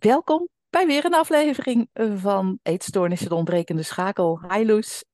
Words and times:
Welkom 0.00 0.48
bij 0.70 0.86
weer 0.86 1.04
een 1.04 1.14
aflevering 1.14 1.88
van 2.14 2.58
Eetstoornissen 2.62 3.28
de 3.28 3.34
ontbrekende 3.34 3.82
schakel. 3.82 4.40
Hi 4.48 4.66
Loes. 4.66 5.04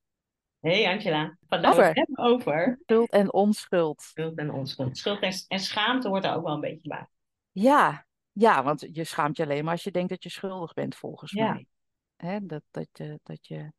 Hey 0.60 0.86
Angela. 0.88 1.36
Vandaag 1.48 1.72
over. 1.72 1.94
hebben 1.94 2.18
over 2.18 2.78
schuld 2.84 3.10
en 3.10 3.32
onschuld. 3.32 4.02
Schuld 4.02 4.38
en 4.38 4.50
onschuld. 4.50 4.98
Schuld 4.98 5.20
en, 5.20 5.32
en 5.48 5.58
schaamte 5.58 6.08
hoort 6.08 6.24
er 6.24 6.34
ook 6.34 6.44
wel 6.44 6.54
een 6.54 6.60
beetje 6.60 6.88
bij. 6.88 7.06
Ja, 7.50 8.06
ja, 8.32 8.62
want 8.62 8.88
je 8.92 9.04
schaamt 9.04 9.36
je 9.36 9.42
alleen 9.42 9.64
maar 9.64 9.72
als 9.72 9.84
je 9.84 9.90
denkt 9.90 10.10
dat 10.10 10.22
je 10.22 10.30
schuldig 10.30 10.72
bent, 10.72 10.96
volgens 10.96 11.32
mij. 11.32 11.66
Hè, 12.16 12.46
dat, 12.46 12.62
dat, 12.70 12.88
je, 12.92 13.20
dat 13.22 13.46
je... 13.46 13.72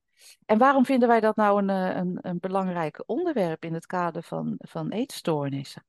En 0.46 0.58
waarom 0.58 0.86
vinden 0.86 1.08
wij 1.08 1.20
dat 1.20 1.36
nou 1.36 1.62
een, 1.62 1.70
eh, 1.70 1.96
een, 1.96 2.20
een 2.22 2.40
belangrijk 2.40 3.04
onderwerp 3.06 3.66
in 3.66 3.74
het 3.74 3.86
kader 3.86 4.24
van, 4.24 4.56
van 4.58 4.92
eetstoornissen? 4.92 5.86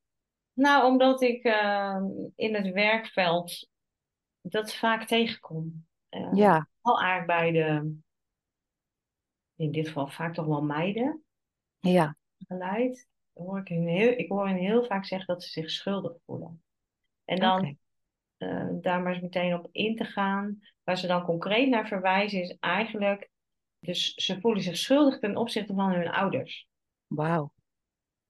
Nou, 0.53 0.87
omdat 0.87 1.23
ik 1.23 1.45
uh, 1.45 2.03
in 2.37 2.55
het 2.55 2.73
werkveld 2.73 3.69
dat 4.41 4.75
vaak 4.75 5.07
tegenkom. 5.07 5.87
Uh, 6.11 6.31
ja. 6.33 6.69
Al 6.81 7.01
eigenlijk 7.01 7.27
bij 7.27 7.51
de, 7.53 7.97
in 9.57 9.73
dit 9.73 9.87
geval 9.87 10.09
vaak 10.09 10.35
toch 10.35 10.47
wel 10.47 10.63
meiden. 10.63 11.25
Ja. 11.79 12.17
Geleid. 12.47 13.09
Hoor 13.33 13.59
ik, 13.59 13.69
heel, 13.69 14.11
ik 14.11 14.29
hoor 14.29 14.49
hen 14.49 14.57
heel 14.57 14.85
vaak 14.85 15.05
zeggen 15.05 15.27
dat 15.27 15.43
ze 15.43 15.51
zich 15.51 15.71
schuldig 15.71 16.17
voelen. 16.27 16.63
En 17.25 17.41
dan 17.41 17.59
okay. 17.59 17.79
uh, 18.39 18.69
daar 18.81 19.03
maar 19.03 19.13
eens 19.13 19.23
meteen 19.23 19.55
op 19.55 19.69
in 19.73 19.97
te 19.97 20.05
gaan. 20.05 20.59
Waar 20.83 20.99
ze 20.99 21.07
dan 21.07 21.25
concreet 21.25 21.69
naar 21.69 21.89
verwijzen 21.89 22.41
is 22.41 22.57
eigenlijk... 22.59 23.31
Dus 23.81 24.15
ze 24.15 24.41
voelen 24.41 24.63
zich 24.63 24.77
schuldig 24.77 25.19
ten 25.19 25.37
opzichte 25.37 25.75
van 25.75 25.93
hun 25.93 26.09
ouders. 26.09 26.67
Wauw. 27.07 27.53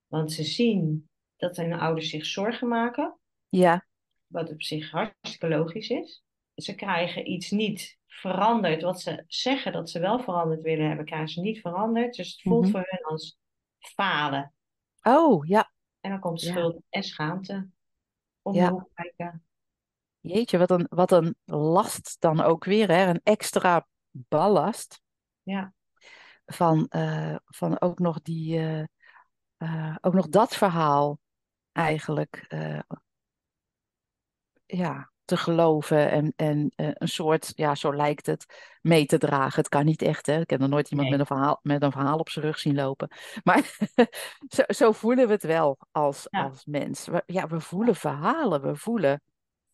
Want 0.07 0.33
ze 0.33 0.43
zien 0.43 1.09
dat 1.37 1.57
hun 1.57 1.73
ouders 1.73 2.11
zich 2.11 2.27
zorgen 2.27 2.69
maken. 2.69 3.19
Ja. 3.49 3.87
Wat 4.29 4.51
op 4.51 4.63
zich 4.63 4.91
hartstikke 4.91 5.49
logisch 5.49 5.89
is. 5.89 6.23
Ze 6.55 6.75
krijgen 6.75 7.31
iets 7.31 7.51
niet 7.51 7.99
veranderd. 8.07 8.83
Wat 8.83 9.01
ze 9.01 9.25
zeggen 9.27 9.73
dat 9.73 9.91
ze 9.91 10.01
wel 10.01 10.21
veranderd 10.21 10.63
willen 10.63 10.87
hebben, 10.89 11.05
krijgen 11.05 11.29
ze 11.29 11.41
niet 11.41 11.61
veranderd. 11.61 12.15
Dus 12.15 12.31
het 12.33 12.43
voelt 12.43 12.63
Mhm. 12.63 12.71
voor 12.71 12.83
hen 12.85 13.03
als 13.03 13.39
falen. 13.79 14.55
Oh, 15.03 15.47
ja. 15.47 15.73
En 16.01 16.11
dan 16.11 16.21
komt 16.21 16.41
Ja. 16.43 16.51
schuld 16.51 16.81
en 16.89 17.03
schaamte 17.03 17.69
om 18.43 18.55
Ja. 18.55 18.71
hoek 18.71 18.91
kijken. 18.95 19.43
Jeetje, 20.21 20.59
wat 20.59 20.71
een, 20.71 20.87
wat 20.89 21.11
een 21.13 21.37
last 21.45 22.17
dan 22.21 22.41
ook 22.41 22.65
weer, 22.65 22.89
hè? 22.89 23.07
Een 23.07 23.21
extra 23.23 23.87
ballast 24.11 25.01
Ja, 25.43 25.73
van, 26.47 26.87
eh, 26.89 27.37
van 27.45 27.81
ook 27.81 27.99
nog 27.99 28.23
die, 28.23 28.59
eh, 28.59 28.85
eh, 29.57 29.97
ook 30.01 30.15
nog 30.15 30.29
dat 30.29 30.57
verhaal 30.57 31.19
eigenlijk, 31.73 32.47
ja, 34.77 35.11
te 35.25 35.37
geloven 35.37 36.11
en, 36.11 36.33
en 36.37 36.73
eh, 36.77 36.91
een 36.93 37.09
soort, 37.09 37.53
ja, 37.55 37.75
zo 37.75 37.95
lijkt 37.95 38.27
het, 38.27 38.47
mee 38.83 39.07
te 39.07 39.19
dragen. 39.19 39.59
Het 39.61 39.69
kan 39.69 39.85
niet 39.85 40.03
echt, 40.03 40.27
hè? 40.27 40.41
Ik 40.41 40.51
heb 40.51 40.61
nog 40.61 40.69
nooit 40.69 40.91
iemand 40.91 41.09
Nee. 41.09 41.19
met 41.19 41.29
een 41.29 41.37
verhaal, 41.37 41.59
met 41.63 41.83
een 41.83 41.93
verhaal 41.93 42.19
op 42.19 42.29
zijn 42.29 42.45
rug 42.45 42.59
zien 42.59 42.75
lopen. 42.75 43.09
Maar 43.45 43.77
zo, 44.57 44.63
zo 44.67 44.93
voelen 44.93 45.27
we 45.27 45.33
het 45.33 45.43
wel 45.43 45.79
als, 45.91 46.27
Ja. 46.31 46.43
als 46.43 46.65
mens. 46.65 47.07
We, 47.07 47.23
ja, 47.27 47.47
we 47.47 47.61
voelen 47.61 47.95
verhalen, 47.97 48.63
we 48.63 48.77
voelen 48.77 49.23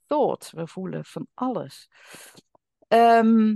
thought, 0.07 0.51
we 0.51 0.67
voelen 0.67 1.05
van 1.05 1.27
alles. 1.35 1.89
Ehm, 2.89 3.55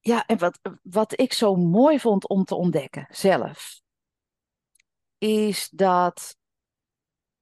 ja, 0.00 0.26
en 0.26 0.38
wat, 0.38 0.58
wat 0.82 1.20
ik 1.20 1.32
zo 1.32 1.54
mooi 1.54 2.00
vond 2.00 2.28
om 2.28 2.44
te 2.44 2.54
ontdekken 2.54 3.06
zelf, 3.10 3.80
is 5.18 5.68
dat, 5.68 6.36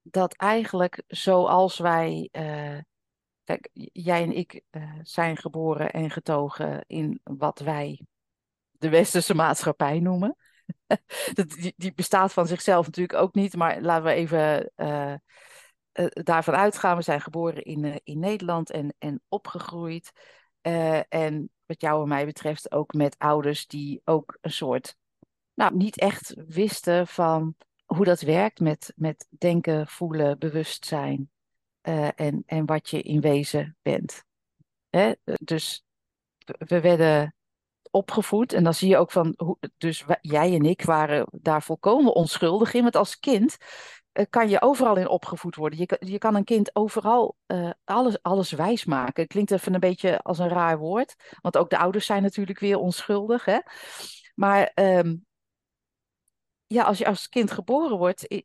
dat 0.07 0.33
eigenlijk 0.33 1.03
zoals 1.07 1.77
wij, 1.77 2.29
eh, 2.31 2.77
kijk, 3.43 3.69
jij 3.91 4.23
en 4.23 4.31
ik 4.31 4.61
eh, 4.69 4.99
zijn 5.01 5.37
geboren 5.37 5.91
en 5.91 6.09
getogen 6.09 6.83
in 6.87 7.19
wat 7.23 7.59
wij 7.59 8.01
de 8.71 8.89
westerse 8.89 9.35
maatschappij 9.35 9.99
noemen. 9.99 10.35
Die, 11.33 11.73
die 11.77 11.93
bestaat 11.93 12.33
van 12.33 12.47
zichzelf 12.47 12.85
natuurlijk 12.85 13.19
ook 13.19 13.33
niet, 13.33 13.55
maar 13.55 13.81
laten 13.81 14.03
we 14.03 14.11
even 14.11 14.71
eh, 14.75 15.13
daarvan 16.09 16.55
uitgaan. 16.55 16.97
We 16.97 17.01
zijn 17.01 17.21
geboren 17.21 17.63
in, 17.63 18.01
in 18.03 18.19
Nederland 18.19 18.71
en, 18.71 18.95
en 18.97 19.21
opgegroeid. 19.27 20.11
En 21.09 21.49
wat 21.65 21.81
jou 21.81 22.01
en 22.01 22.07
mij 22.07 22.25
betreft 22.25 22.71
ook 22.71 22.93
met 22.93 23.17
ouders 23.17 23.67
die 23.67 24.01
ook 24.03 24.37
een 24.41 24.51
soort, 24.51 24.95
nou, 25.53 25.75
niet 25.75 25.99
echt 25.99 26.33
wisten 26.47 27.07
van 27.07 27.55
hoe 27.95 28.05
dat 28.05 28.21
werkt 28.21 28.59
met, 28.59 28.93
met 28.95 29.27
denken, 29.29 29.87
voelen, 29.87 30.39
bewustzijn 30.39 31.29
eh, 31.81 32.07
en, 32.15 32.43
en 32.45 32.65
wat 32.65 32.89
je 32.89 33.01
in 33.01 33.21
wezen 33.21 33.77
bent. 33.81 34.23
Hè? 34.89 35.13
Dus 35.41 35.85
we 36.45 36.81
werden 36.81 37.35
opgevoed 37.91 38.53
en 38.53 38.63
dan 38.63 38.73
zie 38.73 38.89
je 38.89 38.97
ook 38.97 39.11
van, 39.11 39.33
hoe, 39.37 39.57
dus 39.77 40.05
jij 40.21 40.53
en 40.53 40.65
ik 40.65 40.81
waren 40.81 41.27
daar 41.31 41.63
volkomen 41.63 42.15
onschuldig 42.15 42.73
in, 42.73 42.81
want 42.81 42.95
als 42.95 43.19
kind 43.19 43.57
eh, 44.11 44.25
kan 44.29 44.49
je 44.49 44.61
overal 44.61 44.95
in 44.95 45.07
opgevoed 45.07 45.55
worden. 45.55 45.79
Je, 45.79 45.97
je 45.99 46.17
kan 46.17 46.35
een 46.35 46.43
kind 46.43 46.75
overal 46.75 47.35
eh, 47.45 47.69
alles, 47.83 48.21
alles 48.21 48.51
wijs 48.51 48.85
maken. 48.85 49.27
Klinkt 49.27 49.51
even 49.51 49.73
een 49.73 49.79
beetje 49.79 50.21
als 50.21 50.39
een 50.39 50.49
raar 50.49 50.77
woord, 50.77 51.15
want 51.41 51.57
ook 51.57 51.69
de 51.69 51.77
ouders 51.77 52.05
zijn 52.05 52.21
natuurlijk 52.21 52.59
weer 52.59 52.77
onschuldig. 52.77 53.45
Hè? 53.45 53.59
Maar 54.35 54.71
ehm, 54.73 55.15
ja, 56.75 56.83
als 56.83 56.97
je 56.97 57.05
als 57.05 57.29
kind 57.29 57.51
geboren 57.51 57.97
wordt, 57.97 58.43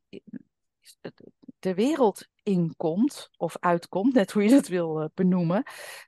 de 1.59 1.73
wereld 1.73 2.27
inkomt 2.43 3.29
of 3.37 3.57
uitkomt, 3.59 4.13
net 4.13 4.31
hoe 4.31 4.43
je 4.43 4.49
dat 4.49 4.67
wil 4.67 5.01
eh, 5.01 5.07
benoemen, 5.13 5.63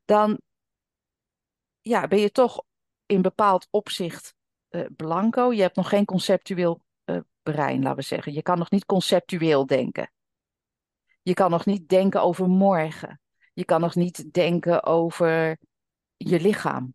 dan 0.06 0.40
ja, 1.82 2.08
ben 2.08 2.20
je 2.20 2.32
toch 2.32 2.64
in 3.06 3.22
bepaald 3.22 3.68
opzicht 3.70 4.36
eh, 4.70 4.86
blanco. 4.96 5.54
Je 5.54 5.62
hebt 5.62 5.76
nog 5.76 5.90
geen 5.90 6.06
conceptueel 6.06 6.84
eh, 7.04 7.20
brein, 7.42 7.82
laten 7.82 7.98
we 7.98 8.02
zeggen. 8.02 8.34
Je 8.34 8.42
kan 8.42 8.58
nog 8.58 8.72
niet 8.72 8.86
conceptueel 8.86 9.66
denken. 9.66 10.12
Je 11.22 11.34
kan 11.34 11.52
nog 11.52 11.66
niet 11.66 11.90
denken 11.90 12.22
over 12.22 12.48
morgen. 12.48 13.22
Je 13.54 13.66
kan 13.66 13.82
nog 13.82 13.96
niet 13.96 14.34
denken 14.34 14.84
over 14.84 15.58
je 16.18 16.40
lichaam. 16.40 16.94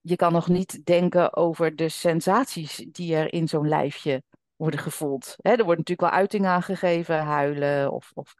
Je 0.00 0.16
kan 0.16 0.32
nog 0.32 0.48
niet 0.48 0.84
denken 0.84 1.36
over 1.36 1.76
de 1.76 1.88
sensaties 1.88 2.76
die 2.76 3.14
er 3.14 3.32
in 3.32 3.48
zo'n 3.48 3.68
lijfje 3.68 4.22
worden 4.56 4.80
gevoeld. 4.80 5.36
Hè, 5.36 5.50
er 5.50 5.64
wordt 5.64 5.78
natuurlijk 5.78 6.10
wel 6.10 6.18
uiting 6.18 6.46
aangegeven, 6.46 7.18
huilen 7.18 7.92
of, 7.92 8.10
of, 8.14 8.34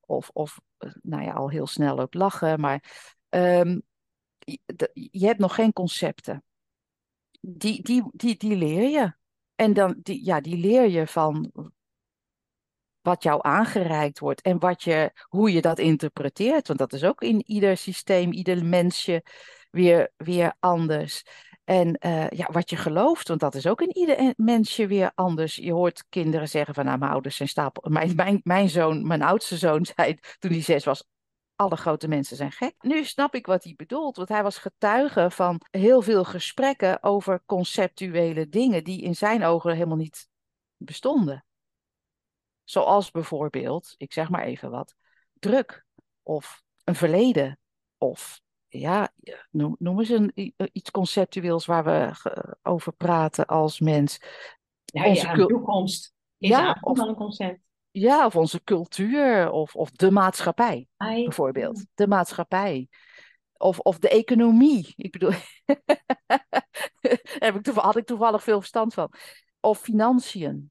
of, 0.00 0.30
of 0.32 0.60
eh, 0.78 0.90
nou 1.02 1.22
ja, 1.22 1.32
al 1.32 1.50
heel 1.50 1.66
snel 1.66 2.00
ook 2.00 2.14
lachen. 2.14 2.60
Maar 2.60 2.84
ehm, 3.28 3.78
je, 4.92 5.26
hebt 5.26 5.38
nog 5.38 5.54
geen 5.54 5.72
concepten. 5.72 6.44
Die, 7.40 7.82
die, 7.82 8.04
die, 8.12 8.36
die 8.36 8.56
leer 8.56 8.88
je. 8.88 9.14
En 9.54 9.72
dan, 9.72 9.94
die, 10.02 10.24
ja, 10.24 10.40
die 10.40 10.56
leer 10.56 10.88
je 10.88 11.06
van 11.06 11.52
wat 13.00 13.22
jou 13.22 13.38
aangereikt 13.42 14.18
wordt 14.18 14.40
en 14.40 14.58
wat 14.58 14.82
je, 14.82 15.12
hoe 15.28 15.52
je 15.52 15.60
dat 15.60 15.78
interpreteert. 15.78 16.66
Want 16.66 16.78
dat 16.78 16.92
is 16.92 17.04
ook 17.04 17.20
in 17.20 17.42
ieder 17.46 17.76
systeem, 17.76 18.32
ieder 18.32 18.64
mensje 18.64 19.24
weer, 19.72 20.12
weer 20.16 20.54
anders. 20.58 21.22
En 21.64 21.94
eh, 21.98 22.28
ja, 22.28 22.48
wat 22.52 22.70
je 22.70 22.76
gelooft, 22.76 23.28
want 23.28 23.40
dat 23.40 23.54
is 23.54 23.66
ook 23.66 23.80
in 23.80 23.96
ieder 23.96 24.16
en- 24.16 24.34
mensje 24.36 24.86
weer 24.86 25.12
anders. 25.14 25.54
Je 25.54 25.72
hoort 25.72 26.04
kinderen 26.08 26.48
zeggen 26.48 26.74
van, 26.74 26.84
nou, 26.84 26.98
mijn 26.98 27.10
ouders 27.10 27.36
zijn 27.36 27.48
stapel. 27.48 27.90
Mijn, 27.90 28.14
mijn, 28.14 28.40
mijn 28.42 28.68
zoon, 28.68 29.06
mijn 29.06 29.22
oudste 29.22 29.56
zoon, 29.56 29.86
zei 29.86 30.18
toen 30.38 30.50
hij 30.50 30.62
zes 30.62 30.84
was, 30.84 31.04
alle 31.54 31.76
grote 31.76 32.08
mensen 32.08 32.36
zijn 32.36 32.52
gek. 32.52 32.74
Nu 32.80 33.04
snap 33.04 33.34
ik 33.34 33.46
wat 33.46 33.64
hij 33.64 33.74
bedoelt, 33.76 34.16
want 34.16 34.28
hij 34.28 34.42
was 34.42 34.58
getuige 34.58 35.30
van 35.30 35.60
heel 35.70 36.02
veel 36.02 36.24
gesprekken 36.24 37.02
over 37.02 37.42
conceptuele 37.46 38.48
dingen 38.48 38.84
die 38.84 39.02
in 39.02 39.16
zijn 39.16 39.44
ogen 39.44 39.74
helemaal 39.74 39.96
niet 39.96 40.28
bestonden. 40.76 41.44
Zoals 42.64 43.10
bijvoorbeeld, 43.10 43.94
ik 43.96 44.12
zeg 44.12 44.28
maar 44.28 44.44
even 44.44 44.70
wat, 44.70 44.94
druk 45.38 45.84
of 46.22 46.62
een 46.84 46.94
verleden 46.94 47.58
of 47.98 48.40
ja, 48.80 49.12
noem, 49.50 49.76
noem 49.78 49.98
eens 49.98 50.08
een, 50.08 50.32
i- 50.34 50.54
iets 50.72 50.90
conceptueels 50.90 51.66
waar 51.66 51.84
we 51.84 52.08
ge- 52.12 52.56
over 52.62 52.92
praten 52.92 53.46
als 53.46 53.80
mens. 53.80 54.18
Onze 54.92 55.26
ja, 55.26 55.32
cul- 55.34 55.46
toekomst 55.46 56.14
is 56.38 56.48
Ja, 56.48 56.78
of- 56.80 56.98
een 56.98 57.14
concept. 57.14 57.60
Ja, 57.90 58.26
of 58.26 58.36
onze 58.36 58.64
cultuur 58.64 59.50
of, 59.50 59.74
of 59.74 59.90
de 59.90 60.10
maatschappij 60.10 60.86
bijvoorbeeld. 61.24 61.84
De 61.94 62.06
maatschappij. 62.06 62.88
Of, 63.56 63.78
of 63.78 63.98
de 63.98 64.08
economie. 64.08 64.92
Ik 64.96 65.12
bedoel, 65.12 65.30
heb 67.38 67.54
ik 67.54 67.62
toevallig, 67.62 67.82
had 67.82 67.96
ik 67.96 68.06
toevallig 68.06 68.42
veel 68.42 68.58
verstand 68.58 68.94
van. 68.94 69.12
Of 69.60 69.78
financiën. 69.80 70.70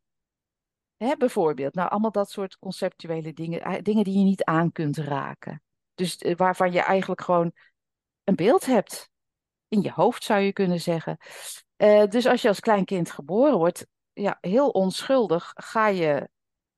Hè, 0.98 1.16
bijvoorbeeld. 1.18 1.74
Nou, 1.74 1.90
allemaal 1.90 2.12
dat 2.12 2.30
soort 2.32 2.58
conceptuele 2.58 3.34
dingen. 3.34 3.62
eh, 3.62 3.82
Dingen 3.82 4.04
die 4.04 4.18
je 4.18 4.24
niet 4.24 4.44
aan 4.44 4.72
kunt 4.72 4.98
raken. 4.98 5.62
Dus 5.96 6.18
eh, 6.18 6.36
waarvan 6.36 6.72
je 6.72 6.82
eigenlijk 6.82 7.22
gewoon 7.22 7.52
een 8.32 8.46
beeld 8.46 8.66
hebt. 8.66 9.10
In 9.68 9.82
je 9.82 9.92
hoofd 9.92 10.24
zou 10.24 10.40
je 10.40 10.54
kunnen 10.54 10.82
zeggen. 10.82 11.18
Eh, 11.76 12.06
dus 12.06 12.26
als 12.26 12.42
je 12.42 12.48
als 12.48 12.60
klein 12.60 12.86
kind 12.86 13.12
geboren 13.12 13.58
wordt, 13.58 13.88
ja, 14.14 14.38
heel 14.42 14.70
onschuldig, 14.70 15.52
ga 15.56 15.88
je 15.88 16.30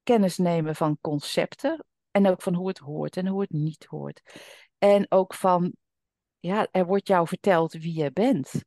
kennis 0.04 0.38
nemen 0.38 0.76
van 0.76 0.98
concepten. 1.02 1.86
En 2.12 2.28
ook 2.28 2.42
van 2.42 2.54
hoe 2.54 2.68
het 2.68 2.78
hoort 2.78 3.18
en 3.18 3.28
hoe 3.28 3.42
het 3.42 3.50
niet 3.50 3.86
hoort. 3.86 4.22
En 4.78 5.06
ook 5.12 5.34
van, 5.34 5.74
ja, 6.40 6.68
er 6.72 6.86
wordt 6.86 7.08
jou 7.08 7.28
verteld 7.28 7.74
wie 7.74 7.94
je 7.94 8.12
bent. 8.12 8.64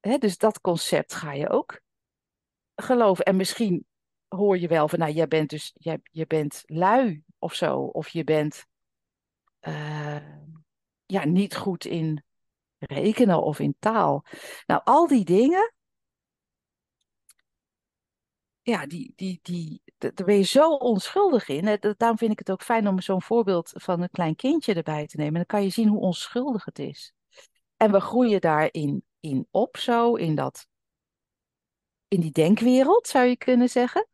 Dus 0.00 0.38
dat 0.38 0.60
concept 0.60 1.14
ga 1.14 1.32
je 1.32 1.48
ook 1.48 1.80
geloven. 2.74 3.24
En 3.24 3.36
misschien 3.36 3.86
hoor 4.28 4.58
je 4.58 4.68
wel 4.68 4.88
van, 4.88 4.98
nou, 4.98 5.12
jij 5.12 5.28
bent 5.28 5.50
dus, 5.50 5.72
jij, 5.74 6.00
je 6.02 6.26
bent 6.26 6.62
lui 6.66 7.24
of 7.38 7.54
zo. 7.54 7.80
Of 7.80 8.08
je 8.08 8.24
bent 8.24 8.66
uh, 9.68 10.16
ja, 11.06 11.24
niet 11.24 11.56
goed 11.56 11.84
in 11.84 12.22
rekenen 12.78 13.42
of 13.42 13.58
in 13.58 13.76
taal. 13.78 14.24
Nou, 14.66 14.80
al 14.84 15.06
die 15.06 15.24
dingen, 15.24 15.72
ja, 18.62 18.86
die, 18.86 19.12
die, 19.16 19.38
die, 19.42 19.82
daar 19.98 20.12
ben 20.26 20.36
je 20.36 20.42
zo 20.42 20.70
onschuldig 20.70 21.48
in. 21.48 21.78
Daarom 21.96 22.18
vind 22.18 22.32
ik 22.32 22.38
het 22.38 22.50
ook 22.50 22.62
fijn 22.62 22.88
om 22.88 23.00
zo'n 23.00 23.22
voorbeeld 23.22 23.72
van 23.74 24.02
een 24.02 24.10
klein 24.10 24.36
kindje 24.36 24.74
erbij 24.74 25.06
te 25.06 25.16
nemen. 25.16 25.34
Dan 25.34 25.46
kan 25.46 25.62
je 25.62 25.70
zien 25.70 25.88
hoe 25.88 26.00
onschuldig 26.00 26.64
het 26.64 26.78
is. 26.78 27.12
En 27.76 27.92
we 27.92 28.00
groeien 28.00 28.40
daarin 28.40 29.04
in 29.20 29.46
op, 29.50 29.76
zo, 29.76 30.14
in, 30.14 30.34
dat, 30.34 30.66
in 32.08 32.20
die 32.20 32.32
denkwereld, 32.32 33.06
zou 33.06 33.26
je 33.26 33.36
kunnen 33.36 33.68
zeggen. 33.68 34.08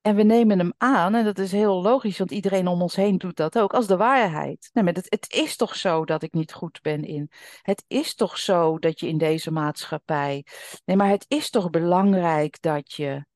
En 0.00 0.16
we 0.16 0.22
nemen 0.22 0.58
hem 0.58 0.72
aan, 0.76 1.14
en 1.14 1.24
dat 1.24 1.38
is 1.38 1.52
heel 1.52 1.82
logisch, 1.82 2.18
want 2.18 2.30
iedereen 2.30 2.66
om 2.66 2.82
ons 2.82 2.96
heen 2.96 3.18
doet 3.18 3.36
dat 3.36 3.58
ook, 3.58 3.74
als 3.74 3.86
de 3.86 3.96
waarheid. 3.96 4.70
Nee, 4.72 4.84
maar 4.84 4.92
het, 4.92 5.06
het 5.08 5.32
is 5.32 5.56
toch 5.56 5.76
zo 5.76 6.04
dat 6.04 6.22
ik 6.22 6.32
niet 6.32 6.52
goed 6.52 6.80
ben 6.82 7.04
in. 7.04 7.30
Het 7.62 7.84
is 7.86 8.14
toch 8.14 8.38
zo 8.38 8.78
dat 8.78 9.00
je 9.00 9.08
in 9.08 9.18
deze 9.18 9.50
maatschappij. 9.50 10.46
Nee, 10.84 10.96
maar 10.96 11.08
het 11.08 11.24
is 11.28 11.50
toch 11.50 11.70
belangrijk 11.70 12.60
dat 12.60 12.92
je. 12.92 13.26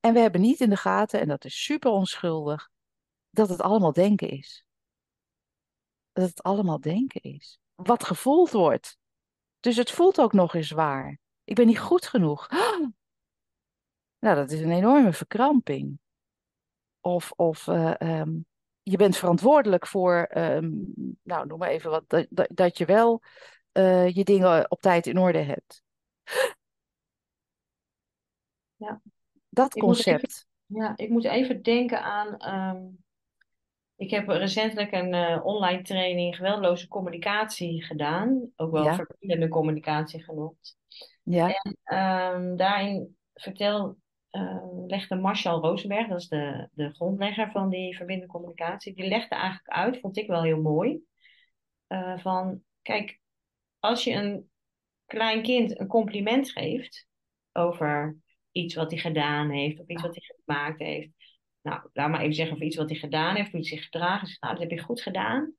En 0.00 0.12
we 0.12 0.20
hebben 0.20 0.40
niet 0.40 0.60
in 0.60 0.70
de 0.70 0.76
gaten, 0.76 1.20
en 1.20 1.28
dat 1.28 1.44
is 1.44 1.64
super 1.64 1.90
onschuldig, 1.90 2.70
dat 3.30 3.48
het 3.48 3.60
allemaal 3.60 3.92
denken 3.92 4.28
is. 4.28 4.64
Dat 6.12 6.28
het 6.28 6.42
allemaal 6.42 6.80
denken 6.80 7.20
is. 7.20 7.58
Wat 7.74 8.04
gevoeld 8.04 8.50
wordt. 8.50 8.98
Dus 9.60 9.76
het 9.76 9.90
voelt 9.90 10.20
ook 10.20 10.32
nog 10.32 10.54
eens 10.54 10.70
waar. 10.70 11.18
Ik 11.44 11.54
ben 11.54 11.66
niet 11.66 11.78
goed 11.78 12.06
genoeg. 12.06 12.48
Nou, 14.22 14.36
dat 14.36 14.50
is 14.50 14.60
een 14.60 14.70
enorme 14.70 15.12
verkramping. 15.12 15.98
Of, 17.00 17.32
of 17.36 17.66
uh, 17.66 17.94
um, 17.98 18.44
je 18.82 18.96
bent 18.96 19.16
verantwoordelijk 19.16 19.86
voor, 19.86 20.30
um, 20.36 20.92
nou 21.22 21.46
noem 21.46 21.58
maar 21.58 21.68
even 21.68 21.90
wat, 21.90 22.04
dat, 22.08 22.48
dat, 22.50 22.78
je 22.78 22.84
wel 22.84 23.22
uh, 23.72 24.08
je 24.08 24.24
dingen 24.24 24.70
op 24.70 24.80
tijd 24.80 25.06
in 25.06 25.18
orde 25.18 25.38
hebt. 25.38 25.82
Ja. 28.76 29.00
Dat 29.48 29.72
concept. 29.72 30.46
even, 30.66 30.80
ja, 30.80 30.92
ik 30.96 31.08
moet 31.08 31.24
even 31.24 31.62
denken 31.62 32.02
aan. 32.02 32.36
ehm, 32.36 32.84
ik 33.96 34.10
heb 34.10 34.28
recentelijk 34.28 34.92
een 34.92 35.14
eh, 35.14 35.44
online 35.44 35.82
training 35.82 36.36
geweldloze 36.36 36.88
communicatie 36.88 37.84
gedaan. 37.84 38.50
Ook 38.56 38.70
wel 38.72 38.84
Ja, 38.84 38.94
verbindende 38.94 39.48
communicatie 39.48 40.22
genoemd. 40.22 40.76
ja, 41.22 41.48
En 41.48 41.76
ehm, 41.82 42.56
daarin 42.56 43.16
vertel, 43.34 43.96
eh, 44.32 44.86
legde 44.86 45.14
Marshall 45.14 45.60
Rosenberg, 45.60 46.08
dat 46.08 46.20
is 46.20 46.28
de, 46.28 46.68
de 46.72 46.94
grondlegger 46.94 47.50
van 47.50 47.68
die 47.68 47.96
verbindende 47.96 48.32
communicatie, 48.32 48.94
die 48.94 49.08
legde 49.08 49.34
eigenlijk 49.34 49.68
uit, 49.68 50.00
vond 50.00 50.16
ik 50.16 50.26
wel 50.26 50.42
heel 50.42 50.60
mooi, 50.60 51.00
eh, 51.86 52.18
van 52.18 52.62
kijk, 52.82 53.20
als 53.78 54.04
je 54.04 54.12
een 54.12 54.50
klein 55.06 55.42
kind 55.42 55.80
een 55.80 55.86
compliment 55.86 56.50
geeft 56.50 57.06
over 57.52 58.18
iets 58.52 58.74
wat 58.74 58.90
hij 58.90 59.00
gedaan 59.00 59.50
heeft 59.50 59.80
of 59.80 59.88
iets 59.88 60.02
wat 60.02 60.14
hij 60.14 60.34
gemaakt 60.44 60.78
heeft, 60.78 61.10
nou, 61.60 61.88
laat 61.92 62.10
maar 62.10 62.20
even 62.20 62.34
zeggen 62.34 62.56
of 62.56 62.62
iets 62.62 62.76
wat 62.76 62.88
hij 62.88 62.98
gedaan 62.98 63.34
heeft, 63.34 63.50
hoe 63.50 63.60
hij 63.60 63.68
zich 63.68 63.84
gedragen 63.84 64.26
heeft, 64.26 64.40
nou, 64.40 64.52
dat 64.52 64.62
heb 64.62 64.70
je 64.70 64.84
goed 64.84 65.02
gedaan, 65.02 65.54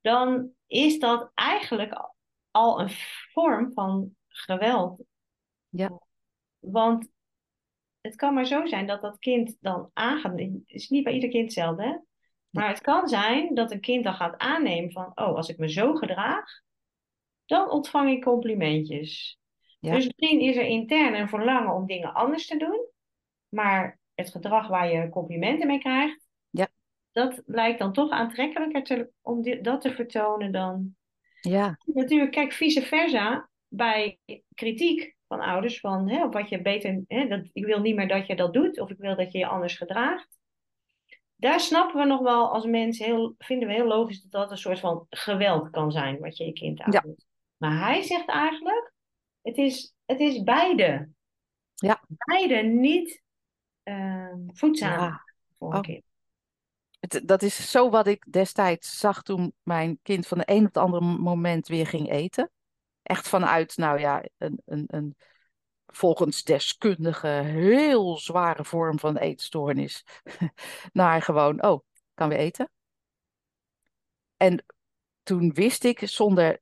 dan 0.00 0.50
is 0.66 0.98
dat 0.98 1.30
eigenlijk 1.34 2.12
al 2.50 2.80
een 2.80 2.90
vorm 3.32 3.72
van 3.72 4.16
geweld. 4.28 5.02
ja, 5.68 6.00
Want 6.58 7.12
het 8.04 8.16
kan 8.16 8.34
maar 8.34 8.46
zo 8.46 8.66
zijn 8.66 8.86
dat 8.86 9.00
dat 9.00 9.18
kind 9.18 9.56
dan 9.60 9.90
aangaat. 9.92 10.38
Het 10.38 10.60
is 10.66 10.88
niet 10.88 11.04
bij 11.04 11.12
ieder 11.12 11.28
kind 11.28 11.44
hetzelfde, 11.44 11.82
hè? 11.82 11.96
Maar 12.50 12.68
het 12.68 12.80
kan 12.80 13.08
zijn 13.08 13.54
dat 13.54 13.72
een 13.72 13.80
kind 13.80 14.04
dan 14.04 14.14
gaat 14.14 14.38
aannemen 14.38 14.92
van, 14.92 15.04
oh, 15.04 15.34
als 15.36 15.48
ik 15.48 15.58
me 15.58 15.70
zo 15.70 15.94
gedraag, 15.94 16.44
dan 17.46 17.70
ontvang 17.70 18.10
ik 18.10 18.22
complimentjes. 18.22 19.38
ja, 19.80 19.94
Dus 19.94 20.04
misschien 20.06 20.40
is 20.40 20.56
er 20.56 20.64
intern 20.64 21.14
een 21.14 21.28
verlangen 21.28 21.74
om 21.74 21.86
dingen 21.86 22.14
anders 22.14 22.46
te 22.46 22.56
doen, 22.56 22.86
maar 23.48 23.98
het 24.14 24.30
gedrag 24.30 24.68
waar 24.68 24.92
je 24.92 25.08
complimenten 25.08 25.66
mee 25.66 25.78
krijgt, 25.78 26.20
ja, 26.50 26.68
dat 27.12 27.42
lijkt 27.46 27.78
dan 27.78 27.92
toch 27.92 28.10
aantrekkelijker 28.10 28.82
te, 28.82 29.10
om 29.22 29.62
dat 29.62 29.80
te 29.80 29.94
vertonen 29.94 30.52
dan. 30.52 30.96
ja, 31.40 31.78
Natuurlijk, 31.84 32.30
kijk, 32.30 32.52
vice 32.52 32.82
versa, 32.82 33.48
bij 33.68 34.18
kritiek 34.54 35.13
van 35.36 35.46
ouders, 35.46 35.80
van 35.80 36.08
hè, 36.08 36.28
wat 36.28 36.48
je 36.48 36.62
beter, 36.62 37.02
hè, 37.08 37.26
dat, 37.28 37.48
ik 37.52 37.64
wil 37.64 37.80
niet 37.80 37.94
meer 37.94 38.08
dat 38.08 38.26
je 38.26 38.36
dat 38.36 38.52
doet, 38.52 38.80
of 38.80 38.90
ik 38.90 38.98
wil 38.98 39.16
dat 39.16 39.32
je 39.32 39.38
je 39.38 39.46
anders 39.46 39.76
gedraagt. 39.76 40.38
Daar 41.36 41.60
snappen 41.60 42.00
we 42.00 42.06
nog 42.06 42.20
wel 42.20 42.52
als 42.52 42.64
mensen, 42.64 43.04
heel, 43.04 43.34
vinden 43.38 43.68
we 43.68 43.74
heel 43.74 43.86
logisch 43.86 44.22
dat 44.22 44.30
dat 44.30 44.50
een 44.50 44.58
soort 44.58 44.80
van 44.80 45.06
geweld 45.10 45.70
kan 45.70 45.92
zijn, 45.92 46.18
wat 46.18 46.36
je 46.36 46.44
je 46.44 46.52
kind 46.52 46.78
ja, 46.78 46.84
aandoet. 46.84 47.24
Maar 47.56 47.78
hij 47.78 48.02
zegt 48.02 48.28
eigenlijk, 48.28 48.92
het 49.42 49.56
is, 49.56 49.94
het 50.04 50.20
is 50.20 50.42
beide. 50.42 51.08
ja, 51.74 52.04
Beide 52.08 52.62
niet 52.62 53.22
eh, 53.82 54.32
voedzaam 54.46 55.00
ja. 55.00 55.22
voor 55.58 55.70
een 55.70 55.76
Oh, 55.76 55.82
kind. 55.82 56.02
het, 57.00 57.22
dat 57.24 57.42
is 57.42 57.70
zo 57.70 57.90
wat 57.90 58.06
ik 58.06 58.32
destijds 58.32 58.98
zag 58.98 59.22
toen 59.22 59.52
mijn 59.62 59.98
kind 60.02 60.26
van 60.26 60.38
de 60.38 60.44
een 60.46 60.58
op 60.58 60.64
het 60.64 60.76
andere 60.76 61.04
moment 61.04 61.68
weer 61.68 61.86
ging 61.86 62.10
eten. 62.10 62.50
Echt 63.04 63.28
vanuit, 63.28 63.76
nou 63.76 63.98
ja, 63.98 64.22
een, 64.38 64.60
een, 64.64 64.84
een 64.86 65.16
volgens 65.86 66.42
deskundigen 66.42 67.44
heel 67.44 68.18
zware 68.18 68.64
vorm 68.64 68.98
van 68.98 69.16
eetstoornis. 69.16 70.04
Naar 70.92 71.22
gewoon, 71.22 71.62
oh, 71.62 71.80
kan 72.14 72.28
weer 72.28 72.38
eten. 72.38 72.70
En 74.36 74.64
toen 75.22 75.52
wist 75.52 75.84
ik, 75.84 76.08
zonder 76.08 76.60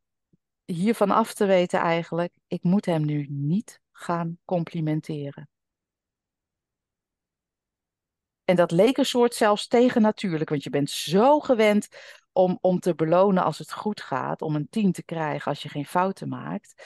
hiervan 0.65 1.11
af 1.11 1.35
te 1.35 1.47
weten 1.47 1.81
eigenlijk, 1.81 2.33
ik 2.47 2.63
moet 2.63 2.87
hem 2.87 3.05
nu 3.05 3.27
niet 3.29 3.81
gaan 3.93 4.39
complimenteren. 4.45 5.49
En 8.45 8.57
dat 8.57 8.71
leek 8.71 8.97
een 8.97 9.07
soort 9.07 9.35
zelfs 9.35 9.67
tegennatuurlijk, 9.67 10.51
want 10.51 10.63
je 10.63 10.71
bent 10.71 10.91
zo 10.91 11.41
gewend 11.41 11.89
om, 12.33 12.59
om 12.61 12.79
te 12.79 12.95
belonen 12.95 13.43
als 13.45 13.59
het 13.59 13.73
goed 13.73 14.01
gaat, 14.01 14.43
om 14.43 14.55
een 14.55 14.69
tien 14.71 14.93
te 14.93 15.05
krijgen 15.05 15.51
als 15.51 15.63
je 15.63 15.69
geen 15.69 15.87
fouten 15.87 16.29
maakt. 16.29 16.85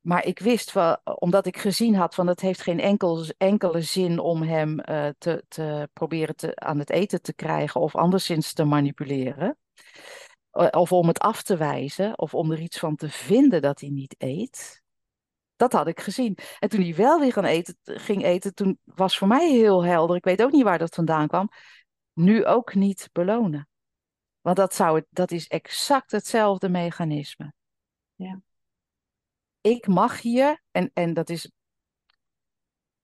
Maar 0.00 0.24
ik 0.24 0.38
wist, 0.38 0.70
van, 0.70 0.98
omdat 1.04 1.46
ik 1.46 1.56
gezien 1.56 1.94
had 1.94 2.14
van 2.14 2.26
het 2.26 2.40
heeft 2.40 2.60
geen 2.60 2.80
enkel, 2.80 3.24
enkele 3.36 3.82
zin 3.82 4.18
om 4.18 4.42
hem 4.42 4.80
uh, 4.90 5.08
te, 5.18 5.44
te 5.48 5.88
proberen 5.92 6.36
te, 6.36 6.56
aan 6.56 6.78
het 6.78 6.90
eten 6.90 7.22
te 7.22 7.34
krijgen 7.34 7.80
of 7.80 7.96
anderszins 7.96 8.52
te 8.52 8.64
manipuleren. 8.64 9.58
Of 10.70 10.92
om 10.92 11.06
het 11.08 11.18
af 11.18 11.42
te 11.42 11.56
wijzen, 11.56 12.18
of 12.18 12.34
om 12.34 12.52
er 12.52 12.60
iets 12.60 12.78
van 12.78 12.96
te 12.96 13.08
vinden 13.08 13.62
dat 13.62 13.80
hij 13.80 13.88
niet 13.88 14.14
eet. 14.18 14.82
Dat 15.56 15.72
had 15.72 15.86
ik 15.86 16.00
gezien. 16.00 16.38
En 16.58 16.68
toen 16.68 16.80
hij 16.80 16.94
wel 16.94 17.20
weer 17.20 17.44
eten, 17.44 17.76
ging 17.82 18.24
eten, 18.24 18.54
toen 18.54 18.78
was 18.84 19.18
voor 19.18 19.28
mij 19.28 19.50
heel 19.50 19.84
helder. 19.84 20.16
Ik 20.16 20.24
weet 20.24 20.42
ook 20.42 20.52
niet 20.52 20.62
waar 20.62 20.78
dat 20.78 20.94
vandaan 20.94 21.28
kwam. 21.28 21.48
Nu 22.12 22.46
ook 22.46 22.74
niet 22.74 23.08
belonen. 23.12 23.68
Want 24.48 24.60
dat, 24.60 24.74
zou 24.74 24.96
het, 24.96 25.06
dat 25.10 25.30
is 25.30 25.46
exact 25.46 26.10
hetzelfde 26.10 26.68
mechanisme. 26.68 27.52
Ja. 28.14 28.40
Ik 29.60 29.86
mag 29.86 30.20
hier, 30.20 30.62
en, 30.70 30.90
en 30.94 31.14
dat 31.14 31.30
is. 31.30 31.50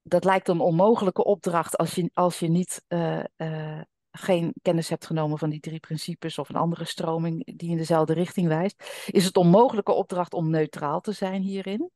Dat 0.03 0.25
lijkt 0.25 0.49
een 0.49 0.61
onmogelijke 0.61 1.25
opdracht 1.25 1.77
als 1.77 1.95
je, 1.95 2.11
als 2.13 2.39
je 2.39 2.49
niet 2.49 2.85
uh, 2.89 3.25
uh, 3.37 3.81
geen 4.11 4.55
kennis 4.63 4.89
hebt 4.89 5.07
genomen 5.07 5.39
van 5.39 5.51
die 5.51 5.61
drie 5.61 5.81
principes 5.81 6.39
of 6.39 6.49
een 6.49 6.57
andere 6.57 6.85
stroming 6.85 7.57
die 7.59 7.71
in 7.71 7.77
dezelfde 7.77 8.13
richting 8.13 8.49
wijst. 8.49 9.07
Is 9.07 9.25
het 9.25 9.37
onmogelijke 9.37 9.93
opdracht 9.93 10.33
om 10.35 10.51
neutraal 10.51 11.01
te 11.01 11.13
zijn 11.13 11.43
hierin? 11.43 11.91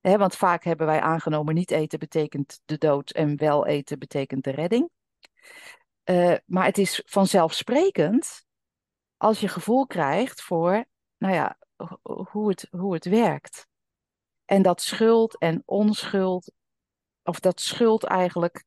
He, 0.00 0.16
want 0.16 0.36
vaak 0.36 0.64
hebben 0.64 0.86
wij 0.86 1.00
aangenomen 1.00 1.54
niet 1.54 1.70
eten 1.70 1.98
betekent 1.98 2.60
de 2.64 2.78
dood 2.78 3.10
en 3.10 3.36
wel 3.36 3.66
eten 3.66 3.98
betekent 3.98 4.44
de 4.44 4.50
redding. 4.50 4.90
Uh, 6.04 6.36
maar 6.44 6.64
het 6.64 6.78
is 6.78 7.02
vanzelfsprekend 7.04 8.44
als 9.16 9.40
je 9.40 9.48
gevoel 9.48 9.86
krijgt 9.86 10.42
voor, 10.42 10.84
nou 11.16 11.34
ja, 11.34 11.58
hoe 12.30 12.48
het, 12.48 12.68
hoe 12.70 12.94
het 12.94 13.04
werkt. 13.04 13.66
En 14.44 14.62
dat 14.62 14.80
schuld 14.82 15.38
en 15.38 15.62
onschuld, 15.64 16.52
of 17.22 17.40
dat 17.40 17.60
schuld 17.60 18.04
eigenlijk 18.04 18.64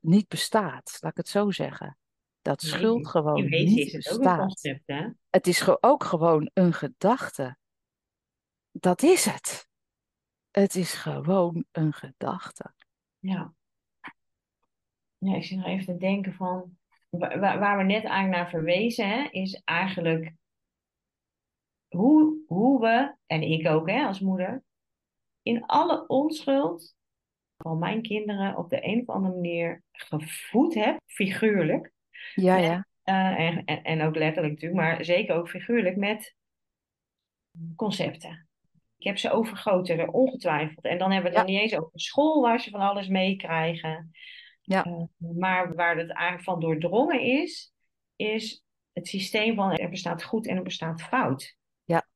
niet 0.00 0.28
bestaat, 0.28 0.96
laat 1.00 1.10
ik 1.10 1.16
het 1.16 1.28
zo 1.28 1.50
zeggen. 1.50 1.98
Dat 2.42 2.62
Nee, 2.62 2.70
schuld 2.70 2.98
in 2.98 3.06
gewoon 3.06 3.48
wezen 3.48 3.74
niet 3.74 3.86
is 3.86 3.92
het 3.92 4.08
ook 4.08 4.12
een 4.12 4.18
bestaat. 4.18 4.46
concept, 4.46 4.82
hè? 4.86 5.08
Het 5.30 5.46
is 5.46 5.82
ook 5.82 6.04
gewoon 6.04 6.50
een 6.54 6.72
gedachte. 6.72 7.56
Dat 8.70 9.02
is 9.02 9.24
het. 9.24 9.68
Het 10.50 10.74
is 10.74 10.92
gewoon 10.92 11.64
een 11.72 11.92
gedachte. 11.92 12.74
Ja. 13.18 13.54
Ja, 15.18 15.34
ik 15.34 15.44
zit 15.44 15.56
nog 15.56 15.66
even 15.66 15.84
te 15.84 15.96
denken 15.96 16.32
van, 16.32 16.76
waar, 17.10 17.58
waar 17.58 17.76
we 17.76 17.82
net 17.82 18.04
eigenlijk 18.04 18.36
naar 18.36 18.48
verwezen, 18.48 19.08
hè, 19.08 19.28
is 19.30 19.62
eigenlijk 19.64 20.32
hoe, 21.88 22.44
hoe 22.46 22.80
we, 22.80 23.14
en 23.26 23.42
ik 23.42 23.68
ook 23.68 23.90
hè, 23.90 24.04
als 24.04 24.20
moeder, 24.20 24.62
in 25.42 25.66
alle 25.66 26.06
onschuld 26.06 26.96
van 27.56 27.78
mijn 27.78 28.02
kinderen 28.02 28.56
op 28.56 28.70
de 28.70 28.86
een 28.86 29.00
of 29.00 29.08
andere 29.08 29.34
manier 29.34 29.82
gevoed 29.92 30.74
heb, 30.74 31.00
figuurlijk. 31.06 31.92
Ja, 32.34 32.56
ja. 32.56 32.86
Uh, 33.04 33.38
en, 33.38 33.64
en, 33.64 33.82
en, 33.82 34.02
ook 34.02 34.16
letterlijk 34.16 34.54
natuurlijk, 34.54 34.80
maar 34.80 35.04
zeker 35.04 35.34
ook 35.34 35.48
figuurlijk 35.48 35.96
met 35.96 36.36
concepten. 37.76 38.48
Ik 38.96 39.06
heb 39.06 39.18
ze 39.18 39.30
overgoten, 39.30 40.12
ongetwijfeld. 40.12 40.84
En 40.84 40.98
dan 40.98 41.12
hebben 41.12 41.30
we 41.30 41.38
het 41.38 41.48
ja. 41.48 41.52
nog 41.52 41.62
niet 41.62 41.72
eens 41.72 41.80
over 41.80 42.00
school 42.00 42.40
waar 42.40 42.60
ze 42.60 42.70
van 42.70 42.80
alles 42.80 43.08
meekrijgen. 43.08 44.10
Ja. 44.68 44.86
Uh, 44.86 45.02
maar 45.38 45.74
waar 45.74 45.96
het 45.96 46.10
eigenlijk 46.10 46.44
van 46.44 46.60
doordrongen 46.60 47.20
is, 47.20 47.72
is 48.16 48.64
het 48.92 49.08
systeem 49.08 49.54
van 49.54 49.72
er 49.72 49.88
bestaat 49.88 50.22
goed 50.22 50.46
en 50.46 50.56
er 50.56 50.62
bestaat 50.62 51.02
fout. 51.02 51.56
Ja. 51.84 52.08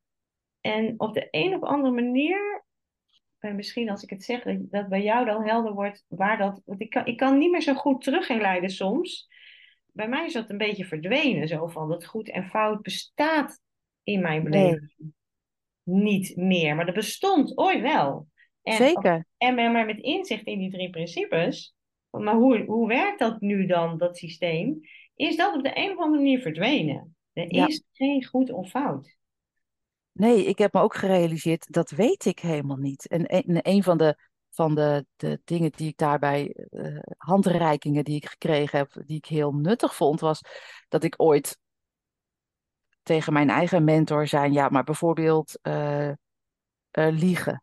En 0.60 0.94
op 0.96 1.14
de 1.14 1.28
een 1.30 1.54
of 1.54 1.62
andere 1.62 1.94
manier, 1.94 2.64
en 3.38 3.56
misschien 3.56 3.90
als 3.90 4.02
ik 4.02 4.10
het 4.10 4.24
zeg, 4.24 4.42
dat, 4.42 4.70
dat 4.70 4.88
bij 4.88 5.02
jou 5.02 5.24
dan 5.24 5.46
helder 5.46 5.72
wordt 5.72 6.04
waar 6.08 6.38
dat. 6.38 6.62
Want 6.64 6.80
ik 6.80 6.90
kan, 6.90 7.06
ik 7.06 7.16
kan 7.16 7.38
niet 7.38 7.50
meer 7.50 7.62
zo 7.62 7.74
goed 7.74 8.02
terug 8.02 8.28
leiden 8.28 8.70
soms. 8.70 9.28
Bij 9.86 10.08
mij 10.08 10.24
is 10.24 10.32
dat 10.32 10.50
een 10.50 10.58
beetje 10.58 10.84
verdwenen, 10.84 11.48
zo 11.48 11.66
van 11.66 11.88
dat 11.88 12.06
goed 12.06 12.30
en 12.30 12.48
fout 12.48 12.82
bestaat 12.82 13.60
in 14.02 14.20
mijn 14.20 14.44
beleving 14.44 15.14
niet 15.82 16.36
meer. 16.36 16.74
Maar 16.74 16.86
dat 16.86 16.94
bestond 16.94 17.56
ooit 17.56 17.80
wel. 17.80 18.26
En, 18.62 18.76
Zeker. 18.76 19.26
En 19.36 19.54
maar 19.54 19.86
met 19.86 19.98
inzicht 19.98 20.46
in 20.46 20.58
die 20.58 20.70
drie 20.70 20.90
principes, 20.90 21.74
maar 22.20 22.34
hoe, 22.34 22.64
hoe 22.64 22.88
werkt 22.88 23.18
dat 23.18 23.40
nu 23.40 23.66
dan, 23.66 23.98
dat 23.98 24.16
systeem? 24.16 24.80
Is 25.14 25.36
dat 25.36 25.54
op 25.54 25.62
de 25.62 25.78
een 25.78 25.90
of 25.90 25.98
andere 25.98 26.22
manier 26.22 26.40
verdwenen? 26.40 27.16
Er 27.32 27.68
is 27.68 27.82
geen 27.92 28.24
goed 28.24 28.50
of 28.50 28.68
fout. 28.68 29.16
Nee, 30.12 30.44
ik 30.44 30.58
heb 30.58 30.72
me 30.72 30.80
ook 30.80 30.94
gerealiseerd, 30.94 31.72
dat 31.72 31.90
weet 31.90 32.24
ik 32.24 32.38
helemaal 32.38 32.76
niet. 32.76 33.08
En 33.08 33.34
een, 33.34 33.58
een 33.62 33.82
van 33.82 33.98
de, 33.98 34.16
van 34.50 34.74
de, 34.74 35.06
de 35.16 35.40
dingen 35.44 35.72
die 35.72 35.88
ik 35.88 35.96
daarbij, 35.96 36.66
uh, 36.70 36.98
handreikingen 37.16 38.04
die 38.04 38.16
ik 38.16 38.26
gekregen 38.26 38.78
heb, 38.78 39.02
die 39.06 39.16
ik 39.16 39.26
heel 39.26 39.52
nuttig 39.52 39.94
vond, 39.94 40.20
was 40.20 40.40
dat 40.88 41.04
ik 41.04 41.14
ooit 41.16 41.58
tegen 43.02 43.32
mijn 43.32 43.50
eigen 43.50 43.84
mentor 43.84 44.26
zei, 44.26 44.52
ja, 44.52 44.68
maar 44.68 44.84
bijvoorbeeld 44.84 45.58
uh, 45.62 46.08
uh, 46.08 46.14
liegen 46.92 47.62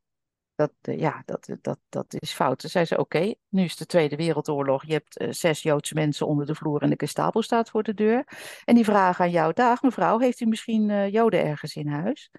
dat, 0.59 0.73
eh, 0.81 0.99
ja, 0.99 1.23
dat, 1.25 1.49
dat, 1.61 1.79
dat 1.89 2.15
is 2.19 2.31
fout. 2.31 2.59
Toen 2.59 2.69
zei 2.69 2.85
ze, 2.85 2.97
oké, 2.97 3.33
nu 3.49 3.63
is 3.63 3.75
de 3.75 3.85
Tweede 3.85 4.15
Wereldoorlog. 4.15 4.85
Je 4.85 4.93
hebt 4.93 5.21
uh, 5.21 5.31
zes 5.31 5.61
Joodse 5.61 5.93
mensen 5.93 6.27
onder 6.27 6.45
de 6.45 6.55
vloer 6.55 6.81
en 6.81 6.89
de 6.89 6.95
Gestapo 6.97 7.41
staat 7.41 7.69
voor 7.69 7.83
de 7.83 7.93
deur. 7.93 8.27
En 8.65 8.75
die 8.75 8.83
vragen 8.83 9.25
aan 9.25 9.31
jou, 9.31 9.53
dag 9.53 9.81
mevrouw, 9.81 10.19
heeft 10.19 10.39
u 10.39 10.45
misschien 10.45 11.09
Joden 11.09 11.43
ergens 11.45 11.75
in 11.75 11.87
huis? 11.87 12.31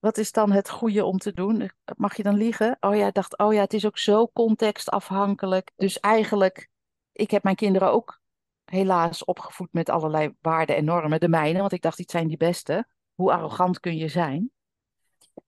Wat 0.00 0.18
is 0.18 0.32
dan 0.32 0.50
het 0.50 0.70
goede 0.70 1.04
om 1.04 1.18
te 1.18 1.32
doen? 1.32 1.70
Mag 1.96 2.16
je 2.16 2.22
dan 2.22 2.34
liegen? 2.34 2.76
Oh 2.80 2.96
ja, 2.96 3.06
ik 3.06 3.14
dacht, 3.14 3.38
oh 3.38 3.52
ja, 3.52 3.60
het 3.60 3.74
is 3.74 3.86
ook 3.86 3.98
zo 3.98 4.28
contextafhankelijk. 4.32 5.72
Dus 5.76 6.00
eigenlijk, 6.00 6.68
ik 7.12 7.30
heb 7.30 7.42
mijn 7.42 7.56
kinderen 7.56 7.92
ook 7.92 8.20
helaas 8.64 9.24
opgevoed 9.24 9.72
met 9.72 9.90
allerlei 9.90 10.34
waarden 10.40 10.76
en 10.76 10.84
normen. 10.84 11.20
De 11.20 11.28
mijne, 11.28 11.58
want 11.58 11.72
ik 11.72 11.82
dacht, 11.82 11.96
dit 11.96 12.10
zijn 12.10 12.28
die 12.28 12.36
beste. 12.36 12.86
Hoe 13.14 13.32
arrogant 13.32 13.80
kun 13.80 13.96
je 13.96 14.08
zijn? 14.08 14.50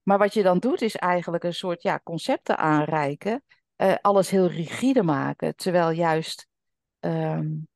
Maar 0.03 0.17
wat 0.17 0.33
je 0.33 0.43
dan 0.43 0.59
doet, 0.59 0.81
is 0.81 0.95
eigenlijk 0.95 1.43
een 1.43 1.53
soort 1.53 1.81
ja, 1.81 1.99
concepten 2.03 2.57
aanreiken, 2.57 3.43
uh, 3.77 3.95
alles 4.01 4.29
heel 4.29 4.47
rigide 4.47 5.03
maken, 5.03 5.55
terwijl 5.55 5.89
juist 5.89 6.47
um, 6.99 7.67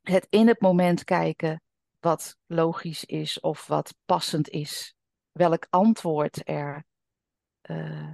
het 0.00 0.26
in 0.30 0.48
het 0.48 0.60
moment 0.60 1.04
kijken 1.04 1.62
wat 1.98 2.36
logisch 2.46 3.04
is 3.04 3.40
of 3.40 3.66
wat 3.66 3.94
passend 4.04 4.48
is, 4.48 4.94
welk 5.32 5.66
antwoord 5.70 6.48
er 6.48 6.84
uh, 7.62 8.12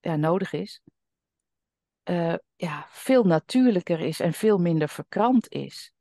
ja, 0.00 0.16
nodig 0.16 0.52
is, 0.52 0.80
uh, 2.04 2.34
ja, 2.56 2.86
veel 2.88 3.24
natuurlijker 3.24 4.00
is 4.00 4.20
en 4.20 4.32
veel 4.32 4.58
minder 4.58 4.88
verkrampt 4.88 5.52
is. 5.52 5.92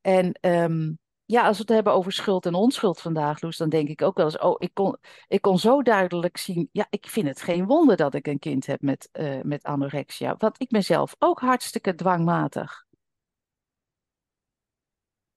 En 0.00 0.38
um, 0.40 0.98
ja, 1.26 1.46
als 1.46 1.56
we 1.56 1.62
het 1.62 1.72
hebben 1.72 1.92
over 1.92 2.12
schuld 2.12 2.46
en 2.46 2.54
onschuld 2.54 3.00
vandaag, 3.00 3.40
Loes, 3.40 3.56
dan 3.56 3.68
denk 3.68 3.88
ik 3.88 4.02
ook 4.02 4.16
wel 4.16 4.24
eens, 4.24 4.38
oh, 4.38 4.54
ik 4.58 4.70
kon, 4.74 4.96
ik 5.28 5.40
kon 5.40 5.58
zo 5.58 5.82
duidelijk 5.82 6.36
zien, 6.36 6.68
ja, 6.72 6.86
ik 6.90 7.08
vind 7.08 7.28
het 7.28 7.42
geen 7.42 7.66
wonder 7.66 7.96
dat 7.96 8.14
ik 8.14 8.26
een 8.26 8.38
kind 8.38 8.66
heb 8.66 8.80
met, 8.80 9.08
uh, 9.12 9.40
met 9.42 9.62
anorexia, 9.62 10.34
want 10.38 10.60
ik 10.60 10.68
ben 10.68 10.84
zelf 10.84 11.16
ook 11.18 11.40
hartstikke 11.40 11.94
dwangmatig. 11.94 12.84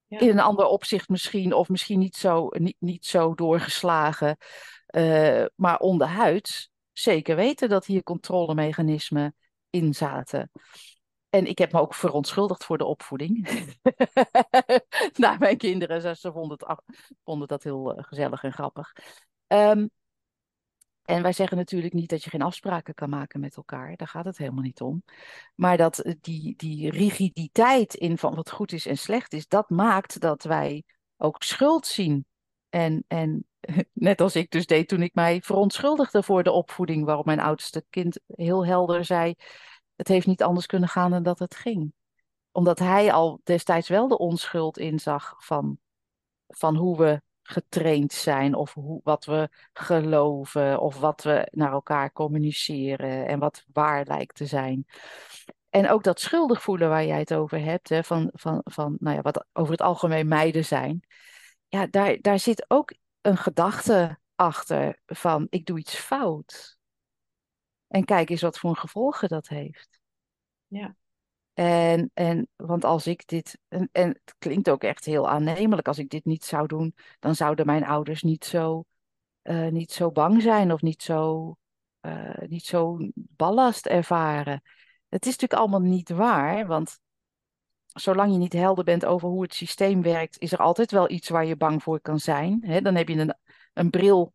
Ja. 0.06 0.20
In 0.20 0.30
een 0.30 0.40
ander 0.40 0.66
opzicht 0.66 1.10
misschien, 1.10 1.54
of 1.54 1.70
misschien 1.70 2.00
niet 2.00 2.16
zo, 2.16 2.48
niet, 2.50 2.76
niet 2.80 3.06
zo 3.06 3.34
doorgeslagen, 3.34 4.38
uh, 4.96 5.46
maar 5.56 5.80
onderhuids 5.80 6.70
zeker 6.94 7.36
weten 7.36 7.70
dat 7.70 7.86
hier 7.86 8.04
controlemechanismen 8.04 9.36
in 9.70 9.94
zaten. 9.94 10.52
En 11.30 11.46
ik 11.46 11.58
heb 11.58 11.72
me 11.72 11.80
ook 11.80 11.94
verontschuldigd 11.94 12.66
voor 12.66 12.78
de 12.78 12.86
opvoeding. 12.86 13.48
Naar 15.16 15.40
mijn 15.40 15.58
kinderen. 15.58 16.18
Ze 16.18 16.32
vonden, 17.24 17.48
dat 17.48 17.64
heel 17.64 17.94
eh, 17.94 18.04
gezellig 18.04 18.44
en 18.44 18.54
grappig. 18.54 18.94
Um, 19.48 19.90
en 21.10 21.22
wij 21.22 21.34
zeggen 21.34 21.58
natuurlijk 21.58 21.94
niet 21.94 22.10
dat 22.10 22.24
je 22.24 22.30
geen 22.30 22.42
afspraken 22.42 22.94
kan 22.94 23.10
maken 23.10 23.40
met 23.40 23.56
elkaar. 23.56 23.96
Daar 23.96 24.08
gaat 24.08 24.26
het 24.26 24.38
helemaal 24.38 24.64
niet 24.64 24.82
om. 24.82 25.04
Maar 25.56 25.78
dat 25.78 26.00
eh, 26.00 26.14
die, 26.22 26.56
die 26.56 26.92
rigiditeit 26.92 27.94
in 27.94 28.18
van 28.18 28.36
wat 28.36 28.52
goed 28.52 28.72
is 28.72 28.86
en 28.86 28.98
slecht 28.98 29.34
is, 29.34 29.48
dat 29.48 29.70
maakt 29.70 30.20
dat 30.20 30.44
wij 30.44 30.84
ook 31.18 31.44
schuld 31.44 31.88
zien. 31.88 32.26
En, 32.70 33.04
en 33.08 33.48
net 33.94 34.22
als 34.22 34.36
ik 34.36 34.52
dus 34.52 34.66
deed 34.66 34.88
toen 34.88 35.02
ik 35.02 35.14
mij 35.14 35.42
verontschuldigde 35.42 36.24
voor 36.24 36.44
de 36.44 36.52
opvoeding, 36.52 37.06
waarop 37.06 37.26
mijn 37.26 37.40
oudste 37.40 37.86
kind 37.90 38.20
heel 38.28 38.66
helder 38.66 39.06
zei: 39.06 39.36
het 40.00 40.08
heeft 40.08 40.28
niet 40.28 40.44
anders 40.44 40.66
kunnen 40.66 40.90
gaan 40.90 41.12
dan 41.12 41.24
dat 41.24 41.40
het 41.40 41.56
ging. 41.56 41.94
Omdat 42.52 42.80
hij 42.80 43.14
al 43.14 43.42
destijds 43.44 43.88
wel 43.88 44.08
de 44.08 44.18
onschuld 44.18 44.78
inzag 44.78 45.36
van, 45.38 45.78
van 46.48 46.76
hoe 46.76 46.98
we 46.98 47.22
getraind 47.42 48.14
zijn 48.14 48.56
of 48.56 48.74
hoe, 48.74 49.02
wat 49.04 49.26
we 49.26 49.50
geloven 49.74 50.80
of 50.80 51.00
wat 51.00 51.24
we 51.24 51.48
naar 51.52 51.72
elkaar 51.72 52.12
communiceren 52.12 53.28
en 53.28 53.40
wat 53.40 53.64
waar 53.74 54.06
lijkt 54.06 54.36
te 54.36 54.46
zijn. 54.46 54.86
En 55.70 55.90
ook 55.90 56.04
dat 56.04 56.20
schuldig 56.20 56.62
voelen 56.62 56.90
waar 56.90 57.06
jij 57.06 57.20
het 57.20 57.34
over 57.34 57.60
hebt, 57.60 57.90
hè, 57.90 58.04
van, 58.04 58.30
van, 58.34 58.62
van 58.64 58.98
nou 59.00 59.16
ja, 59.16 59.22
wat 59.22 59.46
over 59.54 59.72
het 59.72 59.82
algemeen 59.82 60.28
meiden 60.28 60.66
zijn. 60.66 61.08
Ja, 61.68 61.88
daar, 61.88 62.18
daar 62.22 62.40
zit 62.40 62.66
ook 62.68 62.94
een 63.22 63.38
gedachte 63.38 64.20
achter 64.36 65.00
van 65.06 65.48
ik 65.50 65.66
doe 65.66 65.80
iets 65.80 65.96
fout. 65.96 66.79
En 67.90 68.06
kijk 68.06 68.30
eens 68.30 68.42
wat 68.42 68.60
voor 68.60 68.76
gevolgen 68.76 69.30
dat 69.30 69.48
heeft. 69.48 70.00
Ja. 70.68 70.96
En, 71.54 72.12
en 72.14 72.48
want 72.56 72.84
als 72.84 73.08
ik 73.08 73.28
dit, 73.28 73.60
en, 73.68 73.90
en 73.92 74.08
het 74.10 74.36
klinkt 74.38 74.70
ook 74.70 74.84
echt 74.84 75.06
heel 75.06 75.30
aannemelijk, 75.30 75.88
als 75.88 75.98
ik 75.98 76.10
dit 76.10 76.26
niet 76.26 76.46
zou 76.46 76.68
doen, 76.68 76.96
dan 77.20 77.36
zouden 77.36 77.66
mijn 77.66 77.86
ouders 77.86 78.22
niet 78.22 78.46
zo, 78.46 78.86
uh, 79.44 79.68
niet 79.68 79.92
zo 79.92 80.12
bang 80.12 80.42
zijn 80.42 80.74
of 80.74 80.82
niet 80.82 81.02
zo, 81.02 81.56
uh, 82.02 82.38
niet 82.48 82.66
zo 82.66 82.98
ballast 83.14 83.86
ervaren. 83.86 84.62
Het 85.10 85.26
is 85.26 85.32
natuurlijk 85.32 85.60
allemaal 85.60 85.90
niet 85.90 86.10
waar, 86.10 86.68
want 86.68 87.00
zolang 87.86 88.32
je 88.32 88.38
niet 88.38 88.54
helder 88.54 88.84
bent 88.84 89.06
over 89.06 89.30
hoe 89.30 89.42
het 89.42 89.54
systeem 89.54 90.02
werkt, 90.02 90.40
is 90.40 90.52
er 90.52 90.60
altijd 90.60 90.92
wel 90.92 91.10
iets 91.10 91.30
waar 91.30 91.46
je 91.46 91.56
bang 91.56 91.84
voor 91.84 92.02
kan 92.02 92.20
zijn. 92.20 92.64
He, 92.66 92.82
dan 92.82 92.96
heb 92.96 93.08
je 93.08 93.16
een, 93.16 93.36
een 93.74 93.90
bril 93.90 94.34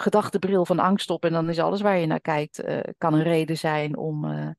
gedachtebril 0.00 0.64
van 0.64 0.78
angst 0.78 1.10
op 1.10 1.24
en 1.24 1.32
dan 1.32 1.48
is 1.48 1.58
alles 1.58 1.80
waar 1.80 1.98
je 1.98 2.06
naar 2.06 2.20
kijkt, 2.20 2.64
uh, 2.64 2.80
kan 2.98 3.14
een 3.14 3.22
reden 3.22 3.56
zijn 3.56 3.96
om 3.96 4.24
uh, 4.24 4.50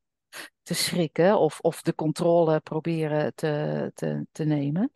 te 0.63 0.74
schrikken 0.74 1.39
of, 1.39 1.60
of 1.60 1.81
de 1.81 1.96
controle 1.96 2.60
proberen 2.60 3.36
te, 3.36 3.91
te, 3.93 4.25
te 4.31 4.43
nemen. 4.43 4.91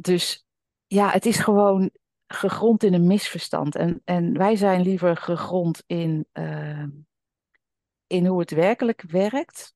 Dus 0.00 0.46
ja, 0.86 1.10
het 1.10 1.26
is 1.26 1.38
gewoon 1.38 1.90
gegrond 2.26 2.82
in 2.82 2.94
een 2.94 3.06
misverstand. 3.06 3.76
En, 3.76 4.02
en 4.04 4.38
wij 4.38 4.56
zijn 4.56 4.80
liever 4.80 5.16
gegrond 5.16 5.82
in, 5.86 6.26
uh, 6.32 6.86
in 8.06 8.26
hoe 8.26 8.40
het 8.40 8.50
werkelijk 8.50 9.02
werkt. 9.02 9.74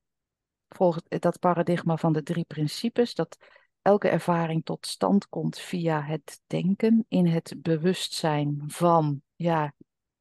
Volgens 0.67 1.03
dat 1.07 1.39
paradigma 1.39 1.97
van 1.97 2.13
de 2.13 2.23
drie 2.23 2.45
principes. 2.45 3.13
Dat 3.13 3.37
elke 3.83 4.09
ervaring 4.09 4.65
tot 4.65 4.87
stand 4.87 5.27
komt 5.27 5.59
via 5.59 6.01
het 6.01 6.41
denken 6.47 7.05
in 7.07 7.27
het 7.27 7.55
bewustzijn 7.57 8.63
van, 8.67 9.21
ja, 9.35 9.73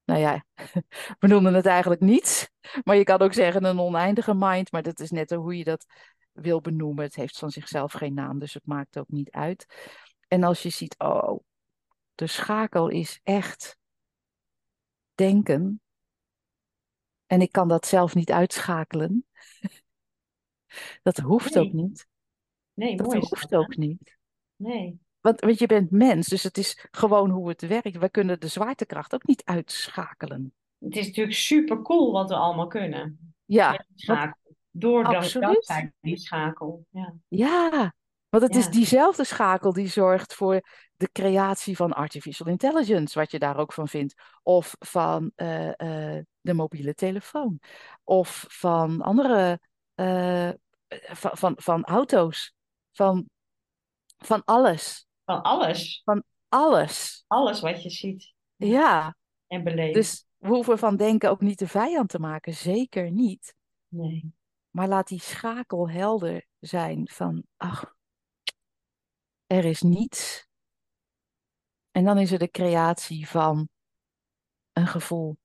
nou 0.05 0.21
ja, 0.21 0.45
we 1.21 1.27
noemen 1.27 1.55
het 1.55 1.67
eigenlijk 1.67 2.01
niets, 2.01 2.51
maar 2.85 2.97
je 2.97 3.05
kan 3.05 3.21
ook 3.21 3.33
zeggen 3.33 3.65
een 3.65 3.79
oneindige 3.79 4.35
mind, 4.35 4.73
maar 4.73 4.83
dat 4.83 5.01
is 5.01 5.11
net 5.11 5.31
hoe 5.31 5.57
je 5.57 5.65
dat 5.65 5.87
wil 6.33 6.61
benoemen. 6.61 7.05
Het 7.05 7.15
heeft 7.15 7.39
van 7.39 7.51
zichzelf 7.51 7.93
geen 7.93 8.15
naam, 8.15 8.39
dus 8.39 8.55
het 8.55 8.67
maakt 8.67 8.99
ook 8.99 9.09
niet 9.09 9.31
uit. 9.31 9.67
En 10.29 10.43
als 10.43 10.63
je 10.63 10.71
ziet, 10.71 10.99
oh, 10.99 11.41
de 12.15 12.27
schakel 12.27 12.89
is 12.89 13.21
echt 13.23 13.77
denken, 15.15 15.81
en 17.27 17.41
ik 17.41 17.53
kan 17.53 17.69
dat 17.69 17.87
zelf 17.87 18.15
niet 18.15 18.31
uitschakelen. 18.31 19.27
dat 21.03 21.17
hoeft 21.17 21.59
ook 21.59 21.73
niet. 21.73 22.11
Nee, 22.75 22.97
Dat 22.97 23.07
mooi 23.07 23.19
hoeft 23.19 23.51
dat, 23.51 23.61
ook 23.61 23.77
niet. 23.77 24.19
Nee. 24.57 25.01
Want, 25.21 25.41
want 25.41 25.59
je 25.59 25.67
bent 25.67 25.91
mens, 25.91 26.27
dus 26.27 26.43
het 26.43 26.59
is 26.59 26.87
gewoon 26.91 27.31
hoe 27.31 27.49
het 27.49 27.67
werkt. 27.67 27.99
We 27.99 28.11
kunnen 28.11 28.41
de 28.41 28.49
zwaartekracht 28.49 29.15
ook 29.15 29.27
niet 29.27 29.45
uitschakelen. 29.45 30.53
Het 30.79 30.97
is 30.97 31.07
natuurlijk 31.07 31.37
super 31.37 31.83
cool 31.83 32.13
wat 32.13 32.29
we 32.29 32.37
allemaal 32.37 32.67
kunnen. 32.67 33.35
Ja. 33.45 33.85
Door 34.71 35.05
dankzij 35.05 35.93
die 36.01 36.19
schakel. 36.19 36.87
Ja. 36.91 37.15
Ja, 37.29 37.95
want 38.29 38.43
het 38.43 38.57
is 38.57 38.69
diezelfde 38.69 39.25
schakel 39.25 39.73
die 39.73 39.89
zorgt 39.89 40.35
voor 40.35 40.61
de 40.97 41.09
creatie 41.13 41.77
van 41.77 41.93
artificial 41.93 42.49
intelligence, 42.49 43.19
wat 43.19 43.31
je 43.31 43.39
daar 43.39 43.57
ook 43.57 43.73
van 43.73 43.89
vindt. 43.89 44.15
Of 44.43 44.77
van 44.79 45.33
eh, 45.35 45.69
eh, 46.17 46.25
de 46.41 46.55
mobiele 46.55 46.95
telefoon. 46.95 47.61
Of 48.05 48.45
van 48.49 49.01
andere, 49.01 49.61
eh, 49.95 50.51
van, 50.89 51.31
van, 51.35 51.55
van 51.57 51.85
auto's. 51.85 52.55
Van, 52.93 53.29
van 54.17 54.43
alles. 54.45 55.07
Van 55.25 55.43
alles. 55.43 56.03
Van 56.05 56.23
alles. 56.49 57.25
Alles 57.27 57.61
wat 57.61 57.83
je 57.83 57.91
ziet 57.91 58.35
Ja, 58.57 59.17
en 59.47 59.65
beleeft. 59.65 59.95
dus 59.95 60.27
we 60.37 60.49
hoeven 60.49 60.79
van 60.79 60.97
denken 60.97 61.31
ook 61.31 61.41
niet 61.41 61.59
de 61.59 61.69
vijand 61.69 62.09
te 62.09 62.19
maken. 62.19 62.55
Zeker 62.55 63.11
niet. 63.11 63.55
Nee. 63.89 64.35
Maar 64.71 64.89
laat 64.89 65.09
die 65.09 65.21
schakel 65.21 65.91
helder 65.91 66.47
zijn 66.59 67.09
van, 67.13 67.45
ach, 67.57 67.95
er 69.47 69.65
is 69.65 69.83
niets. 69.83 70.47
En 71.91 72.05
dan 72.05 72.19
is 72.19 72.33
er 72.33 72.39
de 72.39 72.51
creatie 72.51 73.29
van 73.29 73.69
een 74.73 74.87
gevoel, 74.87 75.37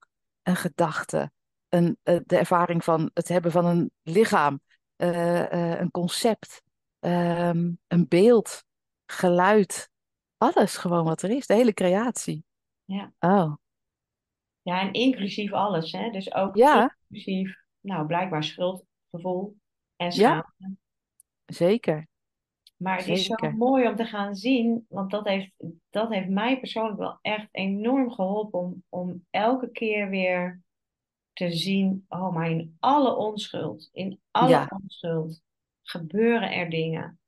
een 0.44 0.56
gedachte, 0.56 1.32
een, 1.70 1.98
eh, 2.04 2.20
de 2.26 2.38
ervaring 2.38 2.84
van 2.84 3.12
het 3.14 3.28
hebben 3.28 3.52
van 3.52 3.66
een 3.66 3.92
lichaam, 4.02 4.62
eh, 4.96 5.72
eh, 5.74 5.80
een 5.80 5.92
concept, 5.92 6.62
ehm, 7.00 7.72
een 7.88 8.08
beeld, 8.08 8.66
geluid. 9.06 9.90
Alles 10.38 10.78
gewoon 10.78 11.04
wat 11.04 11.22
er 11.22 11.30
is, 11.30 11.48
de 11.48 11.54
hele 11.54 11.74
creatie. 11.74 12.46
Ja. 12.86 13.14
Oh, 13.20 13.54
Ja, 14.62 14.82
en 14.82 14.94
inclusief 14.94 15.52
alles. 15.54 15.92
Hè? 15.92 16.10
Dus 16.10 16.34
ook 16.34 16.56
ja, 16.56 16.98
inclusief, 17.10 17.58
nou, 17.80 18.06
blijkbaar 18.08 18.44
schuldgevoel 18.44 19.58
en 19.96 20.06
ja, 20.06 20.12
schaamte. 20.12 20.76
zeker, 21.46 22.08
Maar 22.78 22.98
het 22.98 23.08
is 23.08 23.26
zo 23.26 23.52
mooi 23.52 23.88
om 23.88 23.96
te 23.96 24.06
gaan 24.06 24.36
zien, 24.36 24.86
want 24.90 25.12
dat 25.12 25.26
heeft, 25.28 25.52
dat 25.90 26.10
heeft 26.10 26.30
mij 26.30 26.60
persoonlijk 26.60 26.98
wel 26.98 27.20
echt 27.22 27.48
enorm 27.52 28.12
geholpen 28.12 28.60
om, 28.60 28.84
om 28.90 29.26
elke 29.30 29.72
keer 29.72 30.10
weer 30.10 30.62
te 31.34 31.52
zien, 31.52 32.06
oh, 32.10 32.34
maar 32.34 32.50
in 32.52 32.76
alle 32.80 33.16
onschuld, 33.16 33.90
in 33.92 34.20
alle 34.32 34.50
Ja, 34.50 34.68
onschuld 34.84 35.42
gebeuren 35.90 36.52
er 36.52 36.70
dingen. 36.70 37.20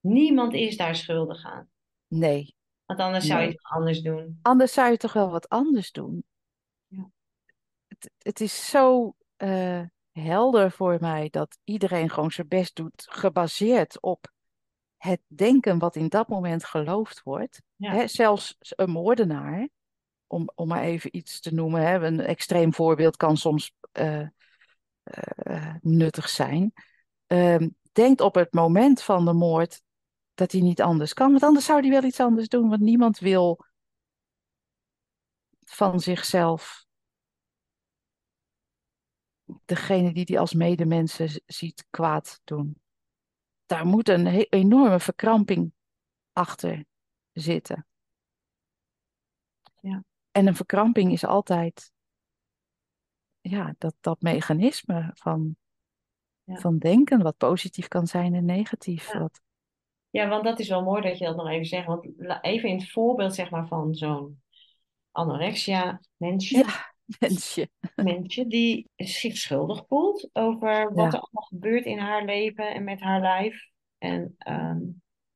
Niemand 0.00 0.54
is 0.54 0.76
daar 0.76 0.96
schuldig 0.96 1.44
aan, 1.44 1.68
nee, 2.06 2.54
want 2.86 3.00
anders 3.00 3.26
zou 3.26 3.40
je 3.40 3.46
nee. 3.46 3.54
het 3.54 3.64
anders 3.72 4.02
doen. 4.02 4.38
Anders 4.42 4.72
zou 4.72 4.90
je 4.90 4.96
toch 4.96 5.12
wel 5.12 5.30
wat 5.30 5.48
anders 5.48 5.92
doen. 5.92 6.24
Ja. 6.86 7.10
Het, 7.86 8.10
het 8.18 8.40
is 8.40 8.70
zo 8.70 9.14
eh, 9.36 9.82
helder 10.12 10.70
voor 10.70 10.96
mij 11.00 11.28
dat 11.30 11.58
iedereen 11.64 12.10
gewoon 12.10 12.30
zijn 12.30 12.48
best 12.48 12.76
doet, 12.76 13.06
gebaseerd 13.10 14.00
op 14.02 14.32
het 14.96 15.20
denken 15.26 15.78
wat 15.78 15.96
in 15.96 16.08
dat 16.08 16.28
moment 16.28 16.64
geloofd 16.64 17.22
wordt. 17.22 17.62
Ja. 17.76 17.92
Hè, 17.92 18.06
zelfs 18.06 18.56
een 18.58 18.90
moordenaar, 18.90 19.68
om, 20.26 20.50
om 20.54 20.68
maar 20.68 20.82
even 20.82 21.16
iets 21.16 21.40
te 21.40 21.54
noemen, 21.54 21.86
hè, 21.86 22.06
een 22.06 22.20
extreem 22.20 22.74
voorbeeld 22.74 23.16
kan 23.16 23.36
soms 23.36 23.72
eh, 23.92 24.26
nuttig 25.80 26.28
zijn. 26.28 26.72
Ehm, 27.26 27.68
denkt 27.92 28.20
op 28.20 28.34
het 28.34 28.52
moment 28.52 29.02
van 29.02 29.24
de 29.24 29.32
moord 29.32 29.82
dat 30.34 30.52
hij 30.52 30.60
niet 30.60 30.82
anders 30.82 31.12
kan, 31.12 31.30
want 31.30 31.42
anders 31.42 31.64
zou 31.64 31.80
hij 31.80 31.90
wel 31.90 32.04
iets 32.04 32.20
anders 32.20 32.48
doen, 32.48 32.68
want 32.68 32.80
niemand 32.80 33.18
wil 33.18 33.64
van 35.64 36.00
zichzelf 36.00 36.86
degene 39.64 40.12
die 40.12 40.24
hij 40.26 40.38
als 40.38 40.52
medemensen 40.52 41.42
ziet 41.46 41.86
kwaad 41.90 42.40
doen. 42.44 42.80
Daar 43.66 43.86
moet 43.86 44.08
een 44.08 44.26
enorme 44.48 45.00
verkramping 45.00 45.72
achter 46.32 46.84
zitten. 47.32 47.86
Ja. 49.80 50.04
En 50.30 50.46
een 50.46 50.56
verkramping 50.56 51.12
is 51.12 51.24
altijd 51.24 51.92
ja, 53.50 53.74
dat, 53.78 53.94
dat 54.00 54.20
mechanisme 54.20 55.10
van, 55.14 55.56
Ja. 56.44 56.54
van 56.56 56.78
denken, 56.78 57.22
wat 57.22 57.36
positief 57.36 57.88
kan 57.88 58.06
zijn 58.06 58.34
en 58.34 58.44
negatief. 58.44 59.12
Ja. 59.12 59.18
Wat, 59.18 59.40
Ja, 60.10 60.28
want 60.28 60.44
dat 60.44 60.58
is 60.58 60.68
wel 60.68 60.82
mooi 60.82 61.02
dat 61.02 61.18
je 61.18 61.24
dat 61.24 61.36
nog 61.36 61.48
even 61.48 61.66
zegt. 61.66 61.86
Want 61.86 62.06
even 62.40 62.68
in 62.68 62.76
het 62.78 62.90
voorbeeld 62.90 63.34
zeg 63.34 63.50
maar, 63.50 63.66
van 63.68 63.94
zo'n 63.94 64.42
anorexia 65.10 66.00
mensje, 66.16 66.56
ja, 66.56 66.94
mensje. 67.20 67.68
mensje 67.94 68.46
die 68.46 68.88
zich 68.96 69.36
schuldig 69.36 69.84
voelt 69.88 70.30
over 70.32 70.84
wat 70.94 71.12
Ja. 71.12 71.18
er 71.18 71.20
allemaal 71.20 71.48
gebeurt 71.48 71.84
in 71.84 71.98
haar 71.98 72.24
leven 72.24 72.74
en 72.74 72.84
met 72.84 73.00
haar 73.00 73.20
lijf. 73.20 73.68
En 73.98 74.34
ehm, 74.38 74.80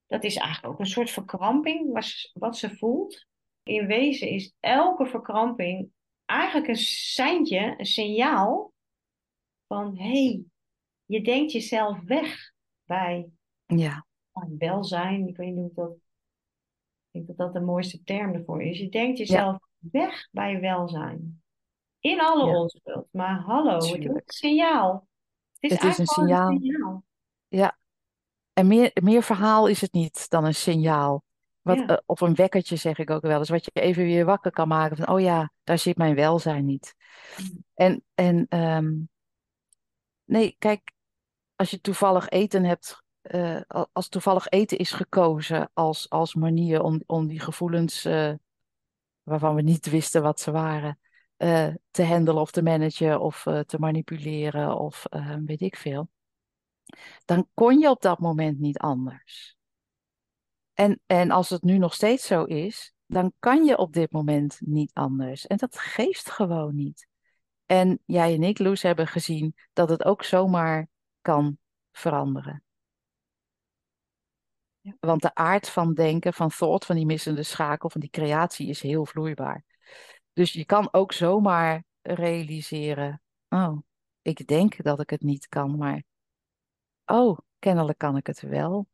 dat 0.07 0.25
is 0.25 0.37
eigenlijk 0.37 0.73
ook 0.75 0.81
een 0.81 0.87
soort 0.87 1.11
verkramping 1.11 1.93
wat 1.93 2.31
wat 2.33 2.57
ze 2.57 2.77
voelt. 2.77 3.27
In 3.63 3.87
wezen 3.87 4.29
is 4.29 4.55
elke 4.61 5.07
verkramping 5.07 5.91
eigenlijk 6.29 6.69
een 6.69 6.77
seintje, 6.77 7.75
een 7.79 7.87
signaal 7.87 8.73
van 9.67 9.97
hé, 9.97 10.05
hey, 10.25 10.45
je 11.05 11.23
denkt 11.23 11.53
jezelf 11.53 12.01
weg 12.05 12.53
bij 12.85 13.31
Ja, 13.67 14.07
welzijn. 14.59 15.29
Ik 15.29 15.37
weet 15.37 15.55
niet 15.55 15.75
hoe 15.75 15.85
dat. 15.85 15.93
Ik 17.11 17.11
denk 17.11 17.27
dat 17.27 17.37
dat 17.37 17.53
de 17.53 17.61
mooiste 17.61 18.03
term 18.03 18.35
ervoor 18.35 18.63
is. 18.63 18.79
Je 18.79 18.89
denkt 18.89 19.19
ja, 19.19 19.25
jezelf 19.25 19.59
weg 19.79 20.29
bij 20.31 20.61
welzijn. 20.61 21.43
In 22.01 22.21
alle 22.21 22.47
ja, 22.51 22.61
onschuld. 22.61 23.07
Maar 23.11 23.41
hallo, 23.41 23.75
het 23.75 23.85
is 23.85 23.93
een 24.05 24.23
signaal. 24.25 25.09
Het 25.59 25.71
is 25.71 25.79
Het 25.79 25.85
is 25.85 25.99
een 25.99 26.05
eigenlijk 26.07 26.17
een 26.17 26.25
signaal. 26.27 26.59
signaal. 26.59 27.05
Ja, 27.49 27.79
en 28.53 28.67
meer, 28.67 28.91
meer 29.03 29.23
verhaal 29.23 29.67
is 29.67 29.81
het 29.81 29.93
niet 29.93 30.31
dan 30.31 30.45
een 30.45 30.55
signaal. 30.55 31.23
Wat, 31.63 31.79
Ja, 31.79 31.87
eh, 31.87 31.97
of 32.07 32.21
een 32.21 32.35
wekkertje 32.35 32.77
zeg 32.77 32.99
ik 32.99 33.11
ook 33.11 33.23
wel 33.23 33.39
eens, 33.39 33.49
wat 33.49 33.65
je 33.65 33.71
even 33.71 34.05
weer 34.05 34.25
wakker 34.25 34.51
kan 34.51 34.69
maken 34.69 34.97
van, 34.97 35.09
oh 35.09 35.21
ja, 35.21 35.53
daar 35.65 35.79
zit 35.79 35.97
mijn 35.97 36.15
welzijn 36.15 36.65
niet. 36.65 36.95
En, 37.75 38.05
en 38.15 38.47
ehm, 38.49 38.93
nee, 40.25 40.57
kijk, 40.59 40.93
als 41.57 41.71
je 41.71 41.81
toevallig 41.81 42.29
eten 42.29 42.65
hebt, 42.65 43.03
eh, 43.23 43.61
al- 43.67 43.89
als 43.93 44.09
toevallig 44.09 44.49
eten 44.49 44.79
is 44.79 44.91
gekozen 44.91 45.71
als, 45.73 46.11
als 46.11 46.35
manier 46.35 46.83
om, 46.83 47.03
om 47.07 47.27
die 47.27 47.41
gevoelens, 47.41 48.05
eh, 48.05 48.33
waarvan 49.23 49.55
we 49.55 49.63
niet 49.63 49.91
wisten 49.91 50.23
wat 50.23 50.41
ze 50.41 50.51
waren, 50.51 50.99
te 51.91 52.05
handelen 52.05 52.41
of 52.41 52.51
te 52.51 52.63
managen 52.63 53.21
of 53.21 53.43
te 53.67 53.77
manipuleren 53.79 54.79
of 54.79 55.05
eh, 55.05 55.35
weet 55.45 55.61
ik 55.61 55.77
veel, 55.77 56.09
dan 57.25 57.49
kon 57.55 57.79
je 57.79 57.91
op 57.91 58.03
dat 58.03 58.19
moment 58.19 58.59
niet 58.59 58.79
anders. 58.79 59.58
En, 60.79 61.01
en 61.07 61.31
als 61.31 61.49
het 61.49 61.63
nu 61.63 61.79
nog 61.79 61.95
steeds 61.95 62.27
zo 62.27 62.45
is, 62.45 62.93
dan 63.07 63.33
kan 63.39 63.65
je 63.65 63.79
op 63.79 63.93
dit 63.93 64.13
moment 64.13 64.59
niet 64.61 64.91
anders. 64.95 65.47
En 65.47 65.57
dat 65.57 65.79
geeft 65.79 66.31
gewoon 66.31 66.75
niet. 66.75 67.09
En 67.67 68.01
jij 68.05 68.35
en 68.35 68.43
ik, 68.43 68.59
Loes, 68.59 68.83
hebben 68.83 69.07
gezien 69.07 69.55
dat 69.73 69.89
het 69.89 70.05
ook 70.05 70.23
zomaar 70.23 70.89
kan 71.21 71.59
veranderen. 71.93 72.63
ja, 74.81 74.97
Want 75.01 75.23
de 75.23 75.35
aard 75.35 75.69
van 75.69 75.95
denken, 75.95 76.33
van 76.33 76.49
thought, 76.49 76.87
van 76.87 76.97
die 76.97 77.07
missende 77.07 77.43
schakel, 77.43 77.91
van 77.91 78.01
die 78.01 78.11
creatie 78.11 78.69
is 78.69 78.81
heel 78.81 79.07
vloeibaar. 79.07 79.65
Dus 80.33 80.53
je 80.53 80.65
kan 80.65 80.89
ook 80.93 81.13
zomaar 81.13 81.85
realiseren, 82.03 83.23
oh, 83.49 83.79
ik 84.23 84.47
denk 84.47 84.83
dat 84.83 85.01
ik 85.01 85.11
het 85.11 85.23
niet 85.23 85.49
kan, 85.49 85.77
maar 85.77 86.03
oh, 87.05 87.39
kennelijk 87.59 87.99
kan 87.99 88.17
ik 88.17 88.27
het 88.27 88.41
wel. 88.41 88.89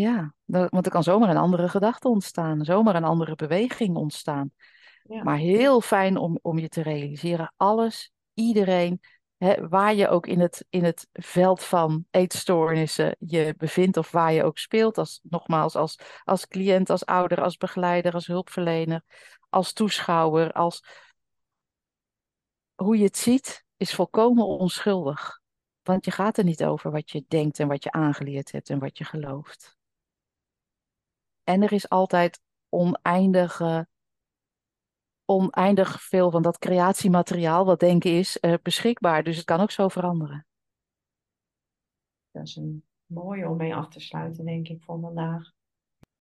Ja, 0.00 0.34
dan- 0.44 0.68
want 0.70 0.86
er 0.86 0.92
kan 0.92 1.02
zomaar 1.02 1.30
een 1.30 1.36
andere 1.36 1.68
gedachte 1.68 2.08
ontstaan, 2.08 2.64
zomaar 2.64 2.94
een 2.94 3.04
andere 3.04 3.34
beweging 3.34 3.96
ontstaan. 3.96 4.52
ja, 5.02 5.22
Maar 5.22 5.36
heel 5.36 5.80
fijn 5.80 6.16
om, 6.16 6.38
om 6.42 6.58
je 6.58 6.68
te 6.68 6.82
realiseren, 6.82 7.52
alles, 7.56 8.12
iedereen, 8.32 9.00
hè, 9.36 9.68
waar 9.68 9.94
je 9.94 10.08
ook 10.08 10.26
in 10.26 10.40
het, 10.40 10.66
in 10.68 10.84
het 10.84 11.08
veld 11.12 11.62
van 11.62 12.04
eetstoornissen 12.10 13.16
je 13.18 13.54
bevindt 13.58 13.96
of 13.96 14.10
waar 14.10 14.32
je 14.32 14.44
ook 14.44 14.58
speelt, 14.58 14.98
als, 14.98 15.20
nogmaals 15.22 15.76
als, 15.76 15.98
als 16.24 16.48
cliënt, 16.48 16.90
als 16.90 17.06
ouder, 17.06 17.42
als 17.42 17.56
begeleider, 17.56 18.12
als 18.12 18.26
hulpverlener, 18.26 19.02
als 19.48 19.72
toeschouwer, 19.72 20.52
als 20.52 20.84
hoe 22.74 22.98
je 22.98 23.04
het 23.04 23.16
ziet, 23.16 23.64
is 23.76 23.94
volkomen 23.94 24.46
onschuldig. 24.46 25.40
Want 25.82 26.04
je 26.04 26.10
gaat 26.10 26.38
er 26.38 26.44
niet 26.44 26.64
over 26.64 26.90
wat 26.90 27.10
je 27.10 27.24
denkt 27.28 27.58
en 27.58 27.68
wat 27.68 27.84
je 27.84 27.92
aangeleerd 27.92 28.52
hebt 28.52 28.70
en 28.70 28.78
wat 28.78 28.98
je 28.98 29.04
gelooft. 29.04 29.76
En 31.44 31.62
er 31.62 31.72
is 31.72 31.88
altijd 31.88 32.40
oneindige 32.68 33.88
oneindig 35.24 36.02
veel 36.02 36.30
van 36.30 36.42
dat 36.42 36.58
creatiemateriaal, 36.58 37.64
wat 37.64 37.80
denken 37.80 38.10
is, 38.10 38.40
eh, 38.40 38.54
beschikbaar. 38.62 39.22
Dus 39.22 39.36
het 39.36 39.44
kan 39.44 39.60
ook 39.60 39.70
zo 39.70 39.88
veranderen. 39.88 40.46
is 42.32 42.56
een 42.56 42.84
mooie 43.06 43.48
om 43.48 43.56
mee 43.56 43.74
af 43.74 43.88
te 43.88 44.00
sluiten, 44.00 44.44
denk 44.44 44.68
ik, 44.68 44.82
voor 44.82 45.00
vandaag. 45.00 45.52